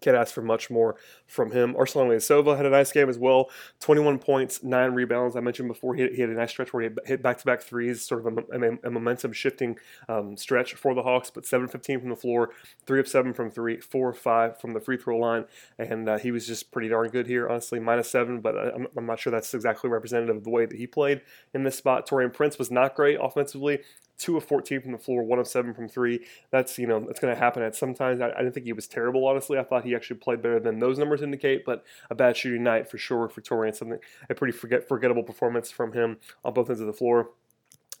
Can't 0.00 0.16
ask 0.16 0.32
for 0.32 0.42
much 0.42 0.70
more 0.70 0.96
from 1.26 1.50
him. 1.50 1.74
Ersan 1.74 2.06
Ilyasova 2.06 2.56
had 2.56 2.66
a 2.66 2.70
nice 2.70 2.92
game 2.92 3.08
as 3.08 3.18
well. 3.18 3.50
21 3.80 4.18
points, 4.18 4.62
9 4.62 4.92
rebounds. 4.92 5.34
I 5.34 5.40
mentioned 5.40 5.68
before 5.68 5.94
he, 5.94 6.08
he 6.08 6.20
had 6.20 6.30
a 6.30 6.34
nice 6.34 6.50
stretch 6.50 6.72
where 6.72 6.88
he 6.88 6.90
hit 7.04 7.20
back 7.20 7.38
to 7.38 7.44
back 7.44 7.62
threes, 7.62 8.02
sort 8.02 8.24
of 8.24 8.38
a, 8.38 8.42
a, 8.52 8.78
a 8.84 8.90
momentum 8.90 9.32
shifting 9.32 9.76
um, 10.08 10.36
stretch 10.36 10.74
for 10.74 10.94
the 10.94 11.02
Hawks, 11.02 11.30
but 11.30 11.44
7 11.44 11.66
15 11.66 12.00
from 12.00 12.10
the 12.10 12.16
floor, 12.16 12.50
3 12.86 13.00
of 13.00 13.08
7 13.08 13.34
from 13.34 13.50
3, 13.50 13.80
4 13.80 14.10
of 14.10 14.18
5 14.18 14.60
from 14.60 14.72
the 14.72 14.80
free 14.80 14.96
throw 14.96 15.18
line. 15.18 15.46
And 15.78 16.08
uh, 16.08 16.18
he 16.18 16.30
was 16.30 16.46
just 16.46 16.70
pretty 16.70 16.88
darn 16.88 17.08
good 17.08 17.26
here, 17.26 17.48
honestly. 17.48 17.80
Minus 17.80 18.10
7, 18.10 18.40
but 18.40 18.56
I'm, 18.56 18.86
I'm 18.96 19.06
not 19.06 19.18
sure 19.18 19.32
that's 19.32 19.52
exactly 19.52 19.90
representative 19.90 20.36
of 20.36 20.44
the 20.44 20.50
way 20.50 20.64
that 20.64 20.76
he 20.76 20.86
played 20.86 21.22
in 21.52 21.64
this 21.64 21.76
spot. 21.76 22.08
Taurean 22.08 22.32
Prince 22.32 22.58
was 22.58 22.70
not 22.70 22.94
great 22.94 23.18
offensively 23.20 23.80
two 24.18 24.36
of 24.36 24.44
14 24.44 24.82
from 24.82 24.92
the 24.92 24.98
floor, 24.98 25.22
one 25.22 25.38
of 25.38 25.46
seven 25.46 25.72
from 25.72 25.88
three. 25.88 26.20
That's, 26.50 26.78
you 26.78 26.86
know, 26.86 27.00
that's 27.00 27.20
going 27.20 27.32
to 27.32 27.38
happen 27.38 27.62
at 27.62 27.74
sometimes. 27.74 28.20
I, 28.20 28.30
I, 28.30 28.38
didn't 28.38 28.52
think 28.52 28.66
he 28.66 28.72
was 28.72 28.88
terrible, 28.88 29.26
honestly. 29.26 29.58
I 29.58 29.62
thought 29.62 29.84
he 29.84 29.94
actually 29.94 30.16
played 30.16 30.42
better 30.42 30.60
than 30.60 30.78
those 30.78 30.98
numbers 30.98 31.22
indicate, 31.22 31.64
but 31.64 31.84
a 32.10 32.14
bad 32.14 32.36
shooting 32.36 32.62
night 32.62 32.90
for 32.90 32.98
sure 32.98 33.28
for 33.28 33.40
Taurean. 33.40 33.74
Something, 33.74 34.00
a 34.28 34.34
pretty 34.34 34.52
forget, 34.52 34.86
forgettable 34.86 35.22
performance 35.22 35.70
from 35.70 35.92
him 35.92 36.18
on 36.44 36.52
both 36.52 36.68
ends 36.68 36.80
of 36.80 36.86
the 36.86 36.92
floor. 36.92 37.30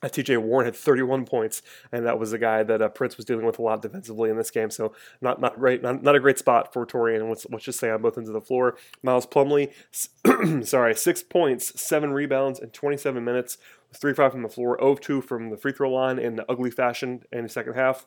Uh, 0.00 0.06
TJ 0.06 0.38
Warren 0.38 0.64
had 0.64 0.76
31 0.76 1.24
points, 1.24 1.60
and 1.90 2.06
that 2.06 2.20
was 2.20 2.32
a 2.32 2.38
guy 2.38 2.62
that 2.62 2.80
uh, 2.80 2.88
Prince 2.88 3.16
was 3.16 3.26
dealing 3.26 3.44
with 3.44 3.58
a 3.58 3.62
lot 3.62 3.82
defensively 3.82 4.30
in 4.30 4.36
this 4.36 4.50
game. 4.50 4.70
So 4.70 4.92
not 5.20 5.40
not 5.40 5.58
great, 5.58 5.82
not, 5.82 6.04
not 6.04 6.14
a 6.14 6.20
great 6.20 6.38
spot 6.38 6.72
for 6.72 6.86
Taurean. 6.86 7.28
Let's 7.28 7.46
let's 7.50 7.64
just 7.64 7.80
say 7.80 7.90
on 7.90 8.00
both 8.00 8.16
ends 8.16 8.30
of 8.30 8.34
the 8.34 8.40
floor. 8.40 8.76
Miles 9.02 9.26
Plumlee, 9.26 9.72
sorry, 10.64 10.94
six 10.94 11.24
points, 11.24 11.80
seven 11.80 12.12
rebounds, 12.12 12.60
and 12.60 12.72
27 12.72 13.24
minutes. 13.24 13.58
Three 13.94 14.12
five 14.12 14.32
from 14.32 14.42
the 14.42 14.48
floor, 14.48 14.78
0 14.80 14.96
2 14.96 15.20
from 15.22 15.50
the 15.50 15.56
free 15.56 15.72
throw 15.72 15.90
line 15.90 16.18
in 16.18 16.36
the 16.36 16.50
ugly 16.50 16.70
fashion 16.70 17.22
in 17.32 17.44
the 17.44 17.48
second 17.48 17.74
half. 17.74 18.06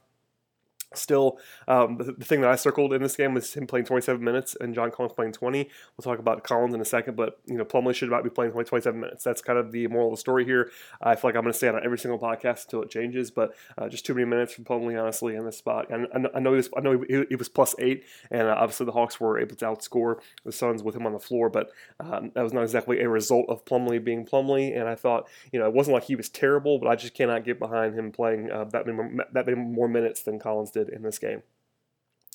Still, 0.93 1.39
um, 1.69 1.97
the, 1.97 2.11
the, 2.11 2.25
thing 2.25 2.41
that 2.41 2.49
I 2.49 2.57
circled 2.57 2.91
in 2.91 3.01
this 3.01 3.15
game 3.15 3.33
was 3.33 3.53
him 3.53 3.65
playing 3.65 3.85
27 3.85 4.21
minutes 4.21 4.57
and 4.59 4.75
John 4.75 4.91
Collins 4.91 5.13
playing 5.13 5.31
20. 5.31 5.69
We'll 5.97 6.03
talk 6.03 6.19
about 6.19 6.43
Collins 6.43 6.73
in 6.73 6.81
a 6.81 6.85
second, 6.85 7.15
but 7.15 7.39
you 7.45 7.57
know 7.57 7.63
Plumlee 7.63 7.95
should 7.95 8.09
about 8.09 8.25
be 8.25 8.29
playing 8.29 8.51
20, 8.51 8.67
27 8.67 8.99
minutes. 8.99 9.23
That's 9.23 9.41
kind 9.41 9.57
of 9.57 9.71
the 9.71 9.87
moral 9.87 10.09
of 10.09 10.13
the 10.15 10.19
story 10.19 10.43
here. 10.43 10.69
I 11.01 11.15
feel 11.15 11.29
like 11.29 11.35
I'm 11.35 11.43
going 11.43 11.53
to 11.53 11.57
stay 11.57 11.69
on 11.69 11.81
every 11.81 11.97
single 11.97 12.19
podcast 12.19 12.65
until 12.65 12.81
it 12.81 12.89
changes, 12.89 13.31
but 13.31 13.55
uh, 13.77 13.87
just 13.87 14.05
too 14.05 14.13
many 14.13 14.25
minutes 14.25 14.53
for 14.53 14.63
Plumlee, 14.63 15.01
honestly, 15.01 15.35
in 15.35 15.45
this 15.45 15.57
spot. 15.57 15.89
And 15.89 16.07
I, 16.13 16.37
I 16.37 16.39
know 16.41 16.51
he 16.51 16.57
was, 16.57 16.69
I 16.75 16.81
know 16.81 17.05
he, 17.07 17.23
he 17.29 17.35
was 17.37 17.47
plus 17.47 17.73
eight, 17.79 18.03
and 18.29 18.49
uh, 18.49 18.55
obviously 18.57 18.85
the 18.85 18.91
Hawks 18.91 19.17
were 19.17 19.39
able 19.39 19.55
to 19.55 19.65
outscore 19.65 20.17
the 20.43 20.51
Suns 20.51 20.83
with 20.83 20.95
him 20.95 21.05
on 21.05 21.13
the 21.13 21.19
floor, 21.19 21.49
but 21.49 21.71
um, 22.01 22.31
that 22.35 22.43
was 22.43 22.51
not 22.51 22.63
exactly 22.63 22.99
a 22.99 23.07
result 23.07 23.45
of 23.47 23.63
Plumlee 23.63 24.03
being 24.03 24.25
Plumlee. 24.25 24.77
And 24.77 24.89
I 24.89 24.95
thought, 24.95 25.29
you 25.53 25.59
know, 25.59 25.67
it 25.67 25.73
wasn't 25.73 25.93
like 25.93 26.03
he 26.03 26.17
was 26.17 26.27
terrible, 26.27 26.79
but 26.79 26.89
I 26.89 26.95
just 26.97 27.13
cannot 27.13 27.45
get 27.45 27.59
behind 27.59 27.97
him 27.97 28.11
playing 28.11 28.51
uh, 28.51 28.65
that 28.65 28.85
many 28.85 29.19
that 29.31 29.45
many 29.45 29.57
more 29.57 29.87
minutes 29.87 30.23
than 30.23 30.37
Collins 30.37 30.71
did 30.71 30.80
in 30.89 31.03
this 31.03 31.19
game. 31.19 31.43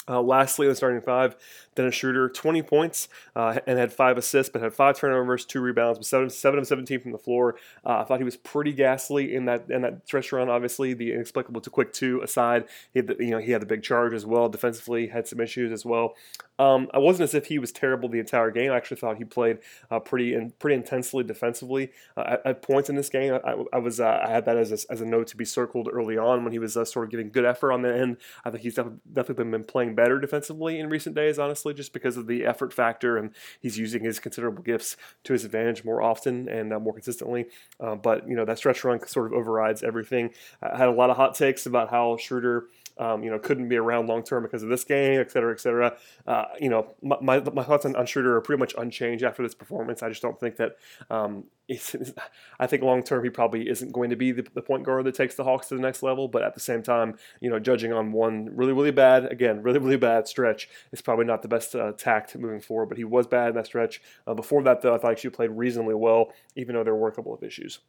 Uh, 0.08 0.20
lastly, 0.20 0.66
in 0.66 0.70
the 0.70 0.76
starting 0.76 1.00
five, 1.00 1.36
Dennis 1.76 1.94
Schroeder, 1.94 2.28
20 2.28 2.62
points 2.62 3.08
uh, 3.36 3.58
and 3.66 3.78
had 3.78 3.92
five 3.92 4.18
assists, 4.18 4.50
but 4.50 4.62
had 4.62 4.74
five 4.74 4.96
turnovers, 4.96 5.44
two 5.44 5.60
rebounds, 5.60 5.98
with 5.98 6.08
seven, 6.08 6.30
seven 6.30 6.58
of 6.58 6.66
17 6.66 7.00
from 7.00 7.12
the 7.12 7.18
floor. 7.18 7.56
Uh, 7.84 7.98
I 7.98 8.04
thought 8.04 8.18
he 8.18 8.24
was 8.24 8.36
pretty 8.36 8.72
ghastly 8.72 9.34
in 9.34 9.44
that 9.44 9.70
in 9.70 9.82
that 9.82 10.06
stretch 10.06 10.32
run. 10.32 10.48
Obviously, 10.48 10.94
the 10.94 11.12
inexplicable 11.12 11.60
to 11.60 11.70
quick 11.70 11.92
two 11.92 12.20
aside, 12.22 12.64
he 12.92 13.00
had 13.00 13.06
the, 13.06 13.16
you 13.18 13.30
know 13.30 13.38
he 13.38 13.52
had 13.52 13.62
the 13.62 13.66
big 13.66 13.82
charge 13.82 14.14
as 14.14 14.26
well. 14.26 14.48
Defensively, 14.48 15.08
had 15.08 15.28
some 15.28 15.40
issues 15.40 15.70
as 15.70 15.84
well. 15.84 16.14
Um, 16.58 16.88
I 16.94 16.98
wasn't 16.98 17.24
as 17.24 17.34
if 17.34 17.46
he 17.46 17.58
was 17.58 17.70
terrible 17.70 18.08
the 18.08 18.18
entire 18.18 18.50
game. 18.50 18.72
I 18.72 18.76
actually 18.76 18.96
thought 18.96 19.18
he 19.18 19.24
played 19.24 19.58
uh, 19.90 20.00
pretty 20.00 20.32
and 20.34 20.58
pretty 20.58 20.76
intensely 20.76 21.22
defensively 21.22 21.90
uh, 22.16 22.24
at, 22.26 22.46
at, 22.46 22.62
points 22.62 22.88
in 22.88 22.96
this 22.96 23.10
game. 23.10 23.34
I, 23.44 23.56
I 23.74 23.78
was 23.78 24.00
uh, 24.00 24.22
I 24.24 24.30
had 24.30 24.46
that 24.46 24.56
as 24.56 24.72
a, 24.72 24.90
as 24.90 25.02
a 25.02 25.04
note 25.04 25.26
to 25.28 25.36
be 25.36 25.44
circled 25.44 25.88
early 25.92 26.16
on 26.16 26.44
when 26.44 26.52
he 26.52 26.58
was 26.58 26.72
sort 26.72 27.04
of 27.04 27.10
giving 27.10 27.30
good 27.30 27.44
effort 27.44 27.72
on 27.72 27.82
the 27.82 27.94
end. 27.94 28.16
I 28.44 28.50
think 28.50 28.62
he's 28.62 28.76
definitely 28.76 29.44
been 29.44 29.64
playing 29.64 29.94
better 29.96 30.20
defensively 30.20 30.78
in 30.78 30.88
recent 30.88 31.16
days, 31.16 31.38
honestly, 31.38 31.74
just 31.74 31.92
because 31.92 32.16
of 32.16 32.26
the 32.26 32.46
effort 32.46 32.72
factor, 32.72 33.16
and 33.16 33.30
he's 33.60 33.78
using 33.78 34.04
his 34.04 34.20
considerable 34.20 34.62
gifts 34.62 34.96
to 35.24 35.32
his 35.32 35.44
advantage 35.44 35.84
more 35.84 36.00
often 36.02 36.48
and 36.48 36.72
uh, 36.72 36.78
more 36.78 36.92
consistently. 36.92 37.46
Uh, 37.80 37.96
but 37.96 38.28
you 38.28 38.36
know 38.36 38.44
that 38.44 38.58
stretch 38.58 38.84
run 38.84 39.04
sort 39.06 39.26
of 39.26 39.32
overrides 39.32 39.82
everything. 39.82 40.30
I 40.62 40.76
had 40.76 40.88
a 40.88 40.92
lot 40.92 41.10
of 41.10 41.16
hot 41.16 41.34
takes 41.34 41.66
about 41.66 41.90
how 41.90 42.16
Schroeder 42.16 42.66
um, 42.98 43.22
you 43.22 43.30
know, 43.30 43.38
couldn't 43.38 43.68
be 43.68 43.76
around 43.76 44.06
long 44.06 44.22
term 44.22 44.42
because 44.42 44.62
of 44.62 44.68
this 44.68 44.84
game, 44.84 45.20
et 45.20 45.30
cetera, 45.30 45.52
et 45.52 45.60
cetera. 45.60 45.96
Uh, 46.26 46.44
you 46.60 46.68
know, 46.68 46.94
my, 47.02 47.16
my, 47.20 47.40
my, 47.40 47.62
thoughts 47.62 47.84
on, 47.84 47.94
on 47.96 48.06
Schroeder 48.06 48.36
are 48.36 48.40
pretty 48.40 48.60
much 48.60 48.74
unchanged 48.78 49.24
after 49.24 49.42
this 49.42 49.54
performance. 49.54 50.02
I 50.02 50.08
just 50.08 50.22
don't 50.22 50.38
think 50.38 50.56
that. 50.56 50.76
Um, 51.10 51.44
I 52.60 52.68
think 52.68 52.84
long 52.84 53.02
term 53.02 53.24
he 53.24 53.30
probably 53.30 53.68
isn't 53.68 53.92
going 53.92 54.10
to 54.10 54.16
be 54.16 54.30
the, 54.30 54.46
the, 54.54 54.62
point 54.62 54.84
guard 54.84 55.04
that 55.04 55.16
takes 55.16 55.34
the 55.34 55.42
Hawks 55.42 55.66
to 55.68 55.74
the 55.74 55.80
next 55.80 56.02
level. 56.02 56.28
But 56.28 56.42
at 56.42 56.54
the 56.54 56.60
same 56.60 56.82
time, 56.82 57.18
you 57.40 57.50
know, 57.50 57.58
judging 57.58 57.92
on 57.92 58.12
one 58.12 58.50
really, 58.54 58.72
really 58.72 58.92
bad, 58.92 59.30
again, 59.32 59.62
really, 59.62 59.80
really 59.80 59.96
bad 59.96 60.28
stretch 60.28 60.68
is 60.92 61.02
probably 61.02 61.24
not 61.24 61.42
the 61.42 61.48
best 61.48 61.74
uh, 61.74 61.92
tact 61.92 62.36
moving 62.36 62.60
forward. 62.60 62.86
But 62.86 62.98
he 62.98 63.04
was 63.04 63.26
bad 63.26 63.48
in 63.48 63.54
that 63.56 63.66
stretch. 63.66 64.00
Uh, 64.26 64.34
before 64.34 64.62
that, 64.62 64.82
though, 64.82 64.94
I 64.94 64.98
thought 64.98 65.18
he 65.18 65.28
played 65.28 65.50
reasonably 65.50 65.94
well, 65.94 66.32
even 66.54 66.76
though 66.76 66.84
there 66.84 66.94
were 66.94 67.08
a 67.08 67.12
couple 67.12 67.34
of 67.34 67.42
issues. 67.42 67.80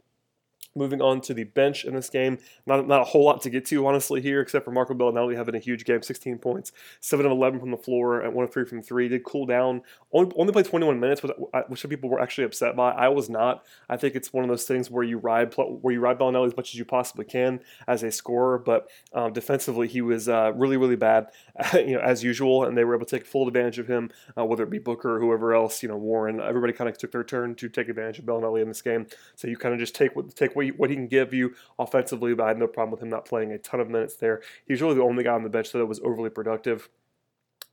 Moving 0.78 1.02
on 1.02 1.22
to 1.22 1.34
the 1.34 1.46
bench 1.46 1.86
in 1.86 1.96
this 1.96 2.10
game, 2.10 2.38
not, 2.66 2.88
not 2.88 3.02
a 3.02 3.06
whole 3.06 3.26
lot 3.26 3.42
to 3.42 3.50
get 3.50 3.66
to, 3.68 3.86
honestly, 3.88 4.22
here, 4.22 4.42
except 4.42 4.66
for 4.66 4.72
Marco 4.72 4.94
Belinelli 4.94 5.36
having 5.36 5.56
a 5.56 5.60
huge 5.60 5.86
game 5.86 6.02
16 6.02 6.38
points, 6.38 6.72
7 7.00 7.26
of 7.26 7.32
11 7.32 7.60
from 7.60 7.72
the 7.72 7.78
floor, 7.78 8.22
and 8.22 8.34
1 8.34 8.46
of 8.46 8.54
3 8.54 8.66
from 8.66 8.82
3. 8.82 9.10
Did 9.10 9.24
cool 9.24 9.46
down, 9.46 9.82
only, 10.12 10.32
only 10.36 10.54
played 10.54 10.66
21 10.66 11.00
minutes, 11.00 11.22
which 11.68 11.82
some 11.82 11.90
people 11.90 12.10
were 12.10 12.22
actually 12.22 12.46
upset 12.46 12.76
by. 12.76 12.92
I 12.92 13.10
was 13.10 13.30
not. 13.30 13.66
I 13.90 13.98
think 13.98 14.16
it's 14.16 14.32
one 14.32 14.44
of 14.44 14.50
those 14.50 14.66
things 14.66 14.92
where 14.92 15.04
you 15.04 15.18
ride 15.18 15.54
where 15.56 15.94
you 15.94 16.00
ride 16.00 16.20
Belinelli 16.20 16.48
as 16.48 16.58
much 16.58 16.74
as 16.74 16.80
you 16.80 16.86
possibly 16.86 17.26
can 17.26 17.60
as 17.88 18.04
a 18.04 18.12
scorer, 18.12 18.58
but 18.58 18.90
um, 19.14 19.34
defensively, 19.34 19.88
he 19.88 20.02
was 20.02 20.30
uh, 20.30 20.52
really, 20.56 20.78
really 20.78 20.96
bad, 20.96 21.28
you 21.74 21.96
know, 21.96 22.00
as 22.00 22.24
usual, 22.24 22.66
and 22.66 22.78
they 22.78 22.84
were 22.84 22.96
able 22.96 23.06
to 23.06 23.18
take 23.18 23.26
full 23.26 23.48
advantage 23.48 23.80
of 23.80 23.88
him, 23.88 24.12
uh, 24.38 24.46
whether 24.46 24.64
it 24.64 24.70
be 24.70 24.80
Booker 24.80 25.16
or 25.16 25.20
whoever 25.20 25.54
else, 25.54 25.82
you 25.82 25.90
know, 25.90 25.98
Warren. 25.98 26.40
Everybody 26.40 26.74
kind 26.74 26.90
of 26.90 26.98
took 26.98 27.12
their 27.12 27.24
turn 27.24 27.56
to 27.56 27.70
take 27.70 27.90
advantage 27.90 28.20
of 28.20 28.26
Belinelli 28.26 28.62
in 28.62 28.68
this 28.68 28.82
game. 28.82 29.08
So 29.36 29.48
you 29.48 29.58
kind 29.58 29.74
of 29.74 29.80
just 29.80 29.96
take 29.96 30.16
what, 30.16 30.36
take 30.36 30.56
what, 30.56 30.66
what 30.72 30.90
he 30.90 30.96
can 30.96 31.08
give 31.08 31.34
you 31.34 31.54
offensively, 31.80 32.34
but 32.34 32.44
I 32.44 32.48
had 32.50 32.60
no 32.60 32.68
problem 32.68 32.92
with 32.92 33.02
him 33.02 33.10
not 33.10 33.26
playing 33.26 33.52
a 33.52 33.58
ton 33.58 33.80
of 33.80 33.90
minutes 33.90 34.16
there. 34.16 34.42
He's 34.68 34.82
really 34.82 34.96
the 34.96 35.04
only 35.04 35.24
guy 35.24 35.34
on 35.34 35.44
the 35.44 35.50
bench 35.50 35.72
that 35.72 35.86
was 35.86 36.00
overly 36.02 36.30
productive. 36.30 36.90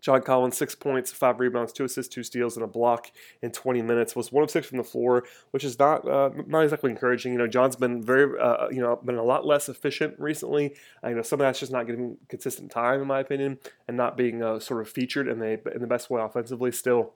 John 0.05 0.21
Collins, 0.21 0.59
six 0.59 0.75
points, 0.75 1.11
five 1.13 1.41
rebounds, 1.41 1.73
two 1.73 1.85
assists, 1.85 2.15
two 2.15 2.23
steals, 2.23 2.59
and 2.59 2.65
a 2.65 2.67
block 2.67 3.11
in 3.41 3.51
20 3.51 3.81
minutes. 3.81 4.15
Was 4.15 4.31
one 4.31 4.45
of 4.45 4.51
six 4.51 4.67
from 4.67 4.77
the 4.77 4.85
floor, 4.85 5.25
which 5.51 5.65
is 5.65 5.79
not 5.79 6.07
uh, 6.07 6.29
not 6.47 6.61
exactly 6.61 6.91
encouraging. 6.91 7.33
You 7.33 7.39
know, 7.39 7.47
John's 7.47 7.75
been 7.75 8.03
very, 8.03 8.39
uh, 8.39 8.69
you 8.69 8.83
know, 8.83 8.97
been 8.97 9.17
a 9.17 9.23
lot 9.23 9.47
less 9.47 9.71
efficient 9.71 10.21
recently. 10.21 10.75
Uh, 11.03 11.09
you 11.09 11.15
know, 11.15 11.23
some 11.23 11.41
of 11.41 11.47
that's 11.47 11.59
just 11.59 11.73
not 11.73 11.87
getting 11.87 12.19
consistent 12.29 12.71
time, 12.71 13.01
in 13.01 13.09
my 13.09 13.21
opinion, 13.21 13.59
and 13.89 13.97
not 13.97 14.15
being 14.15 14.43
uh, 14.43 14.59
sort 14.59 14.83
of 14.83 14.91
featured 14.91 15.27
in 15.27 15.39
the 15.39 15.59
in 15.75 15.81
the 15.81 15.87
best 15.87 16.11
way 16.11 16.21
offensively. 16.21 16.71
Still, 16.71 17.15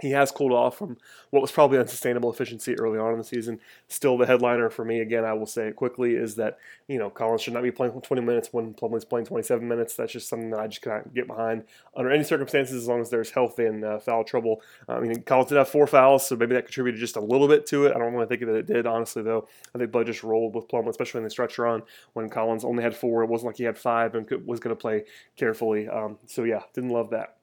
he 0.00 0.10
has 0.10 0.32
cooled 0.32 0.52
off 0.52 0.78
from 0.78 0.96
what 1.30 1.40
was 1.40 1.52
probably 1.52 1.78
unsustainable 1.78 2.32
efficiency 2.32 2.74
early 2.80 2.98
on 2.98 3.12
in 3.12 3.18
the 3.18 3.24
season. 3.24 3.60
Still, 3.86 4.18
the 4.18 4.26
headliner 4.26 4.68
for 4.68 4.84
me, 4.84 5.00
again, 5.00 5.24
I 5.24 5.34
will 5.34 5.46
say 5.46 5.68
it 5.68 5.76
quickly, 5.76 6.16
is 6.16 6.34
that 6.34 6.58
you 6.88 6.98
know 6.98 7.10
Collins 7.10 7.42
should 7.42 7.54
not 7.54 7.62
be 7.62 7.70
playing 7.70 8.00
20 8.00 8.22
minutes 8.22 8.48
when 8.50 8.74
Plumlee's 8.74 9.04
playing 9.04 9.26
27 9.26 9.66
minutes. 9.66 9.94
That's 9.94 10.12
just 10.12 10.28
something 10.28 10.50
that 10.50 10.58
I 10.58 10.66
just 10.66 10.82
cannot 10.82 11.14
get 11.14 11.28
behind 11.28 11.64
under 11.96 12.10
any 12.10 12.24
circumstances, 12.24 12.74
as 12.82 12.88
long 12.88 13.00
as 13.00 13.10
there's 13.10 13.30
health 13.30 13.58
and 13.60 13.84
uh, 13.84 13.98
foul 14.00 14.24
trouble. 14.24 14.62
I 14.88 14.98
mean, 14.98 15.22
Collins 15.22 15.50
did 15.50 15.58
have 15.58 15.68
four 15.68 15.86
fouls, 15.86 16.26
so 16.26 16.34
maybe 16.34 16.54
that 16.54 16.64
contributed 16.64 17.00
just 17.00 17.16
a 17.16 17.20
little 17.20 17.46
bit 17.46 17.64
to 17.66 17.86
it. 17.86 17.94
I 17.94 17.98
don't 18.00 18.14
really 18.14 18.26
think 18.26 18.40
that 18.40 18.54
it 18.54 18.66
did, 18.66 18.86
honestly, 18.86 19.22
though. 19.22 19.46
I 19.74 19.78
think 19.78 19.92
Bud 19.92 20.06
just 20.06 20.24
rolled 20.24 20.56
with 20.56 20.66
Plumlee, 20.66 20.88
especially 20.88 21.18
in 21.18 21.24
the 21.24 21.30
stretch 21.30 21.56
run 21.56 21.82
when 22.14 22.28
Collins 22.28 22.64
only 22.64 22.82
had 22.82 22.96
four. 22.96 23.22
It 23.22 23.30
wasn't 23.30 23.46
like 23.46 23.58
he 23.58 23.64
had 23.64 23.78
five 23.78 24.16
and 24.16 24.28
was 24.44 24.58
going 24.58 24.74
to 24.74 24.80
play 24.80 25.04
carefully. 25.36 25.88
Um, 25.88 26.18
so 26.26 26.42
yeah, 26.42 26.62
didn't 26.74 26.90
love 26.90 27.10
that. 27.10 27.36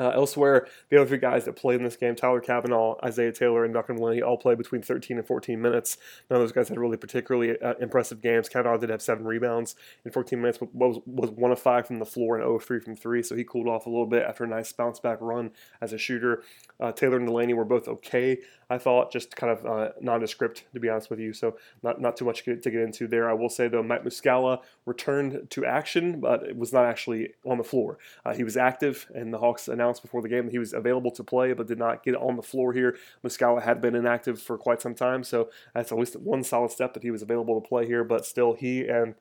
Uh, 0.00 0.12
elsewhere, 0.14 0.66
the 0.88 0.96
other 0.96 1.06
three 1.06 1.18
guys 1.18 1.44
that 1.44 1.56
played 1.56 1.76
in 1.76 1.84
this 1.84 1.96
game, 1.96 2.16
Tyler 2.16 2.40
Cavanaugh, 2.40 2.96
Isaiah 3.04 3.32
Taylor, 3.32 3.64
and 3.64 3.74
Malcolm 3.74 3.96
Delaney, 3.96 4.22
all 4.22 4.38
played 4.38 4.56
between 4.56 4.80
13 4.80 5.18
and 5.18 5.26
14 5.26 5.60
minutes. 5.60 5.98
None 6.30 6.40
of 6.40 6.42
those 6.42 6.52
guys 6.52 6.70
had 6.70 6.78
really 6.78 6.96
particularly 6.96 7.60
uh, 7.60 7.74
impressive 7.80 8.22
games. 8.22 8.48
Cavanaugh 8.48 8.78
did 8.78 8.88
have 8.88 9.02
seven 9.02 9.26
rebounds 9.26 9.76
in 10.06 10.10
14 10.10 10.40
minutes, 10.40 10.56
but 10.56 10.74
was, 10.74 11.00
was 11.04 11.30
one 11.30 11.52
of 11.52 11.58
five 11.60 11.86
from 11.86 11.98
the 11.98 12.06
floor 12.06 12.36
and 12.36 12.42
0 12.42 12.56
of 12.56 12.64
3 12.64 12.80
from 12.80 12.96
three, 12.96 13.22
so 13.22 13.36
he 13.36 13.44
cooled 13.44 13.68
off 13.68 13.84
a 13.84 13.90
little 13.90 14.06
bit 14.06 14.22
after 14.22 14.44
a 14.44 14.48
nice 14.48 14.72
bounce 14.72 14.98
back 14.98 15.18
run 15.20 15.50
as 15.82 15.92
a 15.92 15.98
shooter. 15.98 16.42
Uh, 16.80 16.92
Taylor 16.92 17.18
and 17.18 17.26
Delaney 17.26 17.52
were 17.52 17.66
both 17.66 17.86
okay, 17.86 18.38
I 18.70 18.78
thought, 18.78 19.10
just 19.10 19.34
kind 19.34 19.52
of 19.52 19.66
uh, 19.66 19.88
nondescript, 20.00 20.64
to 20.72 20.80
be 20.80 20.88
honest 20.88 21.10
with 21.10 21.18
you, 21.18 21.32
so 21.32 21.56
not, 21.82 22.00
not 22.00 22.16
too 22.16 22.24
much 22.24 22.44
to 22.44 22.54
get 22.54 22.74
into 22.74 23.08
there. 23.08 23.28
I 23.28 23.32
will 23.32 23.48
say, 23.48 23.66
though, 23.66 23.82
Mike 23.82 24.04
Muscala 24.04 24.60
returned 24.86 25.50
to 25.50 25.66
action, 25.66 26.20
but 26.20 26.44
it 26.44 26.56
was 26.56 26.72
not 26.72 26.84
actually 26.84 27.34
on 27.44 27.58
the 27.58 27.64
floor. 27.64 27.98
Uh, 28.24 28.32
he 28.32 28.44
was 28.44 28.56
active, 28.56 29.10
and 29.12 29.34
the 29.34 29.38
Hawks 29.38 29.66
announced 29.66 29.89
before 29.98 30.22
the 30.22 30.28
game 30.28 30.44
that 30.44 30.52
he 30.52 30.58
was 30.58 30.72
available 30.72 31.10
to 31.10 31.24
play, 31.24 31.52
but 31.52 31.66
did 31.66 31.78
not 31.78 32.04
get 32.04 32.14
on 32.14 32.36
the 32.36 32.42
floor 32.42 32.72
here. 32.72 32.96
Muscala 33.24 33.62
had 33.62 33.80
been 33.80 33.96
inactive 33.96 34.40
for 34.40 34.56
quite 34.56 34.80
some 34.80 34.94
time, 34.94 35.24
so 35.24 35.50
that's 35.74 35.90
at 35.90 35.98
least 35.98 36.16
one 36.16 36.44
solid 36.44 36.70
step 36.70 36.94
that 36.94 37.02
he 37.02 37.10
was 37.10 37.22
available 37.22 37.60
to 37.60 37.68
play 37.68 37.86
here, 37.86 38.04
but 38.04 38.24
still, 38.24 38.54
he 38.54 38.86
and 38.86 39.14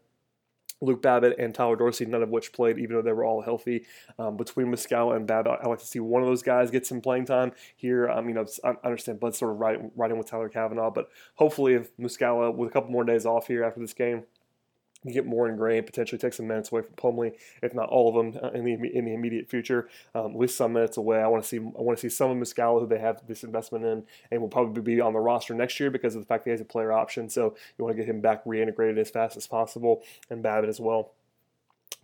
Luke 0.81 1.01
Babbitt 1.01 1.37
and 1.37 1.53
Tyler 1.53 1.75
Dorsey, 1.75 2.05
none 2.05 2.23
of 2.23 2.29
which 2.29 2.53
played, 2.53 2.77
even 2.77 2.95
though 2.95 3.01
they 3.01 3.11
were 3.11 3.25
all 3.25 3.41
healthy. 3.41 3.85
Um, 4.17 4.37
between 4.37 4.67
Muscala 4.67 5.15
and 5.15 5.27
Babbitt, 5.27 5.59
I 5.61 5.67
like 5.67 5.79
to 5.79 5.85
see 5.85 5.99
one 5.99 6.21
of 6.21 6.27
those 6.27 6.41
guys 6.41 6.71
get 6.71 6.85
some 6.85 7.01
playing 7.01 7.25
time 7.25 7.51
here. 7.75 8.09
Um, 8.09 8.29
you 8.29 8.35
know, 8.35 8.45
I 8.63 8.75
understand 8.83 9.19
Bud's 9.19 9.37
sort 9.37 9.51
of 9.51 9.59
riding, 9.59 9.91
riding 9.95 10.17
with 10.17 10.27
Tyler 10.27 10.49
Cavanaugh, 10.49 10.91
but 10.91 11.09
hopefully, 11.35 11.73
if 11.73 11.95
Muscala, 11.97 12.55
with 12.55 12.69
a 12.69 12.73
couple 12.73 12.91
more 12.91 13.03
days 13.03 13.25
off 13.25 13.47
here 13.47 13.63
after 13.63 13.81
this 13.81 13.93
game, 13.93 14.23
get 15.07 15.25
more 15.25 15.47
ingrained, 15.47 15.85
potentially 15.85 16.19
take 16.19 16.33
some 16.33 16.47
minutes 16.47 16.71
away 16.71 16.81
from 16.81 16.93
Plumlee, 16.95 17.33
if 17.61 17.73
not 17.73 17.89
all 17.89 18.09
of 18.09 18.15
them 18.33 18.43
uh, 18.43 18.49
in 18.51 18.65
the 18.65 18.73
in 18.73 19.05
the 19.05 19.13
immediate 19.13 19.49
future. 19.49 19.87
Um, 20.13 20.31
at 20.31 20.37
least 20.37 20.57
some 20.57 20.73
minutes 20.73 20.97
away. 20.97 21.21
I 21.21 21.27
want 21.27 21.43
to 21.43 21.47
see 21.47 21.57
I 21.57 21.81
want 21.81 21.97
to 21.97 22.09
see 22.09 22.13
some 22.13 22.31
of 22.31 22.37
Muscala 22.37 22.81
who 22.81 22.87
they 22.87 22.99
have 22.99 23.21
this 23.27 23.43
investment 23.43 23.85
in, 23.85 24.03
and 24.31 24.41
will 24.41 24.49
probably 24.49 24.81
be 24.81 24.99
on 25.01 25.13
the 25.13 25.19
roster 25.19 25.53
next 25.53 25.79
year 25.79 25.89
because 25.89 26.15
of 26.15 26.21
the 26.21 26.25
fact 26.25 26.43
that 26.43 26.49
he 26.49 26.51
has 26.51 26.61
a 26.61 26.65
player 26.65 26.91
option. 26.91 27.29
So 27.29 27.55
you 27.77 27.85
want 27.85 27.95
to 27.95 28.03
get 28.03 28.09
him 28.09 28.21
back 28.21 28.43
reintegrated 28.45 28.97
as 28.97 29.09
fast 29.09 29.37
as 29.37 29.47
possible, 29.47 30.03
and 30.29 30.43
Babbitt 30.43 30.69
as 30.69 30.79
well. 30.79 31.13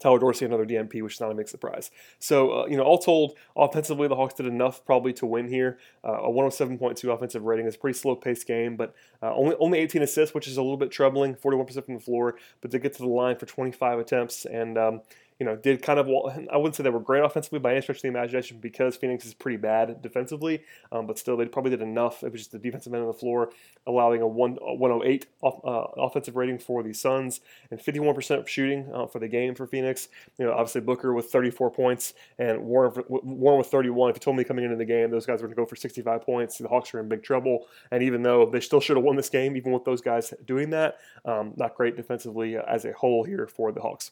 Tyler 0.06 0.20
Dorsey 0.20 0.46
another 0.46 0.68
DNP, 0.68 1.02
which 1.02 1.16
is 1.16 1.20
not 1.20 1.32
a 1.32 1.34
big 1.34 1.48
surprise. 1.48 1.90
So, 2.20 2.52
uh, 2.52 2.66
you 2.68 2.78
know, 2.78 2.84
all 2.84 3.00
told, 3.00 3.36
offensively, 3.58 4.08
the 4.08 4.16
Hawks 4.16 4.36
did 4.36 4.46
enough 4.46 4.86
probably 4.86 5.14
to 5.14 5.26
win 5.26 5.48
here. 5.48 5.80
Uh, 6.04 6.22
a 6.22 6.30
107.2 6.30 7.12
offensive 7.12 7.42
rating 7.42 7.66
is 7.66 7.74
a 7.74 7.80
pretty 7.80 7.98
slow 7.98 8.16
paced 8.16 8.46
game, 8.46 8.78
but 8.78 8.94
uh, 9.24 9.34
only 9.34 9.56
only 9.60 9.80
18 9.80 10.04
assists, 10.04 10.36
which 10.36 10.48
is 10.48 10.58
a 10.58 10.62
little 10.62 10.78
bit 10.78 10.92
troubling, 10.92 11.34
41% 11.34 11.84
from 11.86 11.96
the 11.96 12.00
floor, 12.00 12.36
but 12.62 12.70
they 12.70 12.78
get 12.78 12.94
to 12.94 13.00
the 13.00 13.08
line 13.08 13.36
for 13.36 13.48
25 13.48 13.98
attempts. 13.98 14.46
And, 14.46 14.78
um, 14.78 15.02
you 15.40 15.46
know, 15.46 15.56
did 15.56 15.82
kind 15.82 16.00
of. 16.00 16.08
I 16.52 16.58
wouldn't 16.58 16.76
say 16.76 16.84
they 16.84 16.90
were 16.90 17.00
great 17.00 17.24
offensively 17.24 17.60
by 17.60 17.72
any 17.72 17.82
stretch 17.82 17.98
of 17.98 18.02
the 18.04 18.08
imagination 18.08 18.60
because 18.60 18.96
Phoenix 18.96 19.26
is 19.26 19.34
pretty 19.34 19.58
bad 19.58 20.02
defensively, 20.02 20.64
um, 20.92 21.08
but 21.08 21.20
still 21.20 21.36
they 21.36 21.46
probably 21.46 21.72
did 21.72 21.82
enough. 21.82 22.24
It 22.24 22.32
was 22.32 22.42
just 22.42 22.52
the 22.52 22.60
defensive 22.60 22.94
end 22.94 23.02
on 23.02 23.08
the 23.08 23.14
floor, 23.14 23.52
allowing 23.86 24.22
a, 24.22 24.28
one, 24.28 24.58
a 24.62 24.74
108 24.74 25.28
off, 25.42 25.60
uh, 25.66 26.02
offensive 26.02 26.36
rating 26.36 26.60
for 26.60 26.84
the 26.84 26.94
Suns 26.94 27.42
and 27.70 27.80
51% 27.80 28.48
shooting 28.48 28.90
uh, 28.94 29.08
for 29.08 29.20
the 29.20 29.28
game 29.28 29.56
for 29.56 29.68
Phoenix. 29.68 30.08
You 30.38 30.46
know, 30.46 30.54
obviously 30.54 30.82
Booker 30.82 31.14
with 31.14 31.26
34 31.26 31.72
points 31.72 32.14
and 32.40 32.62
Warren 32.62 32.92
Warren 33.10 33.58
with 33.58 33.68
31. 33.68 34.12
If 34.12 34.16
you 34.18 34.20
told 34.22 34.38
me 34.38 34.44
coming 34.44 34.64
into 34.64 34.78
the 34.78 34.86
game 34.86 35.12
those 35.12 35.26
guys 35.26 35.42
were 35.42 35.48
going 35.48 35.56
to 35.56 35.62
go 35.62 35.66
for 35.66 35.76
65 35.76 36.22
points, 36.22 36.58
the 36.58 36.68
Hawks 36.68 36.94
are 36.94 37.00
in 37.00 37.10
big 37.10 37.24
trouble. 37.24 37.68
And 37.92 38.02
even 38.04 38.24
though 38.24 38.46
they 38.46 38.62
still 38.62 38.80
should 38.80 38.96
have 38.96 39.04
won 39.04 39.16
this 39.16 39.30
game, 39.30 39.58
even 39.58 39.72
with 39.72 39.84
those 39.84 40.02
guys 40.02 40.34
doing 40.46 40.70
that, 40.70 40.98
um, 41.26 41.54
not 41.58 41.76
great 41.76 41.98
defensively 41.98 42.56
as 42.58 42.86
a 42.86 42.94
whole 42.94 43.24
here 43.24 43.48
for 43.48 43.72
the 43.72 43.82
Hawks. 43.82 44.12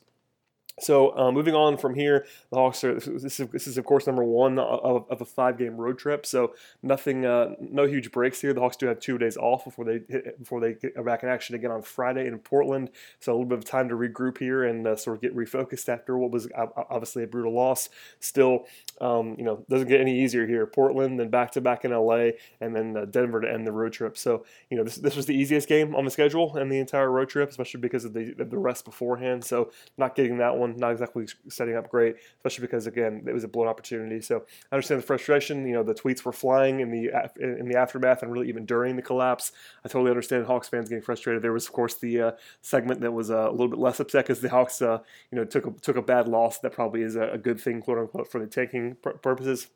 So 0.79 1.15
uh, 1.15 1.31
moving 1.31 1.53
on 1.53 1.77
from 1.77 1.93
here, 1.93 2.25
the 2.49 2.57
Hawks 2.57 2.83
are 2.83 2.95
this 2.95 3.39
is, 3.39 3.47
this 3.49 3.67
is 3.67 3.77
of 3.77 3.85
course 3.85 4.07
number 4.07 4.23
one 4.23 4.57
of, 4.57 5.05
of 5.09 5.21
a 5.21 5.25
five 5.25 5.57
game 5.57 5.77
road 5.77 5.99
trip. 5.99 6.25
So 6.25 6.53
nothing, 6.81 7.25
uh, 7.25 7.55
no 7.59 7.85
huge 7.85 8.11
breaks 8.11 8.41
here. 8.41 8.53
The 8.53 8.61
Hawks 8.61 8.77
do 8.77 8.87
have 8.87 8.99
two 8.99 9.19
days 9.19 9.37
off 9.37 9.65
before 9.65 9.85
they 9.85 10.01
hit, 10.09 10.39
before 10.39 10.59
they 10.59 10.73
get 10.73 11.03
back 11.05 11.21
in 11.21 11.29
action 11.29 11.53
again 11.53 11.69
on 11.69 11.83
Friday 11.83 12.25
in 12.25 12.39
Portland. 12.39 12.89
So 13.19 13.31
a 13.31 13.33
little 13.33 13.47
bit 13.47 13.59
of 13.59 13.65
time 13.65 13.87
to 13.89 13.95
regroup 13.95 14.39
here 14.39 14.63
and 14.63 14.87
uh, 14.87 14.95
sort 14.95 15.17
of 15.17 15.21
get 15.21 15.35
refocused 15.35 15.89
after 15.89 16.17
what 16.17 16.31
was 16.31 16.47
obviously 16.89 17.23
a 17.23 17.27
brutal 17.27 17.53
loss. 17.53 17.89
Still, 18.19 18.65
um, 18.99 19.35
you 19.37 19.43
know, 19.43 19.63
doesn't 19.69 19.87
get 19.87 20.01
any 20.01 20.23
easier 20.23 20.47
here. 20.47 20.65
Portland, 20.65 21.19
then 21.19 21.29
back 21.29 21.51
to 21.51 21.61
back 21.61 21.85
in 21.85 21.91
LA, 21.91 22.29
and 22.59 22.75
then 22.75 22.97
uh, 22.97 23.05
Denver 23.05 23.41
to 23.41 23.51
end 23.51 23.67
the 23.67 23.71
road 23.71 23.93
trip. 23.93 24.17
So 24.17 24.43
you 24.71 24.77
know 24.77 24.83
this 24.83 24.95
this 24.95 25.15
was 25.15 25.27
the 25.27 25.35
easiest 25.35 25.67
game 25.67 25.95
on 25.95 26.03
the 26.03 26.11
schedule 26.11 26.55
and 26.55 26.71
the 26.71 26.79
entire 26.79 27.11
road 27.11 27.29
trip, 27.29 27.49
especially 27.49 27.81
because 27.81 28.05
of 28.05 28.13
the 28.13 28.33
the 28.33 28.57
rest 28.57 28.85
beforehand. 28.85 29.43
So 29.43 29.71
not 29.97 30.15
getting 30.15 30.39
that 30.39 30.55
one 30.55 30.62
one 30.63 30.77
not 30.77 30.91
exactly 30.91 31.25
setting 31.49 31.75
up 31.75 31.89
great, 31.89 32.15
especially 32.37 32.63
because 32.63 32.87
again 32.87 33.23
it 33.27 33.33
was 33.33 33.43
a 33.43 33.47
blown 33.47 33.67
opportunity. 33.67 34.21
So 34.21 34.43
I 34.71 34.75
understand 34.75 35.01
the 35.01 35.05
frustration. 35.05 35.65
You 35.67 35.73
know, 35.73 35.83
the 35.83 35.93
tweets 35.93 36.23
were 36.23 36.33
flying 36.33 36.79
in 36.79 36.91
the 36.91 37.11
in 37.39 37.67
the 37.67 37.77
aftermath 37.77 38.23
and 38.23 38.31
really 38.31 38.49
even 38.49 38.65
during 38.65 38.95
the 38.95 39.01
collapse. 39.01 39.51
I 39.85 39.87
totally 39.87 40.11
understand 40.11 40.45
Hawks 40.45 40.69
fans 40.69 40.89
getting 40.89 41.03
frustrated. 41.03 41.41
There 41.41 41.53
was 41.53 41.67
of 41.67 41.73
course 41.73 41.95
the 41.95 42.21
uh, 42.21 42.31
segment 42.61 43.01
that 43.01 43.11
was 43.11 43.29
uh, 43.29 43.49
a 43.49 43.51
little 43.51 43.69
bit 43.69 43.79
less 43.79 43.99
upset 43.99 44.25
because 44.25 44.41
the 44.41 44.49
Hawks, 44.49 44.81
uh, 44.81 44.99
you 45.31 45.37
know, 45.37 45.45
took 45.45 45.65
a, 45.65 45.71
took 45.71 45.95
a 45.95 46.01
bad 46.01 46.27
loss. 46.27 46.59
That 46.59 46.73
probably 46.73 47.01
is 47.01 47.15
a, 47.15 47.29
a 47.29 47.37
good 47.37 47.59
thing, 47.59 47.81
quote 47.81 47.97
unquote, 47.97 48.31
for 48.31 48.39
the 48.39 48.47
tanking 48.47 48.95
purposes 49.21 49.67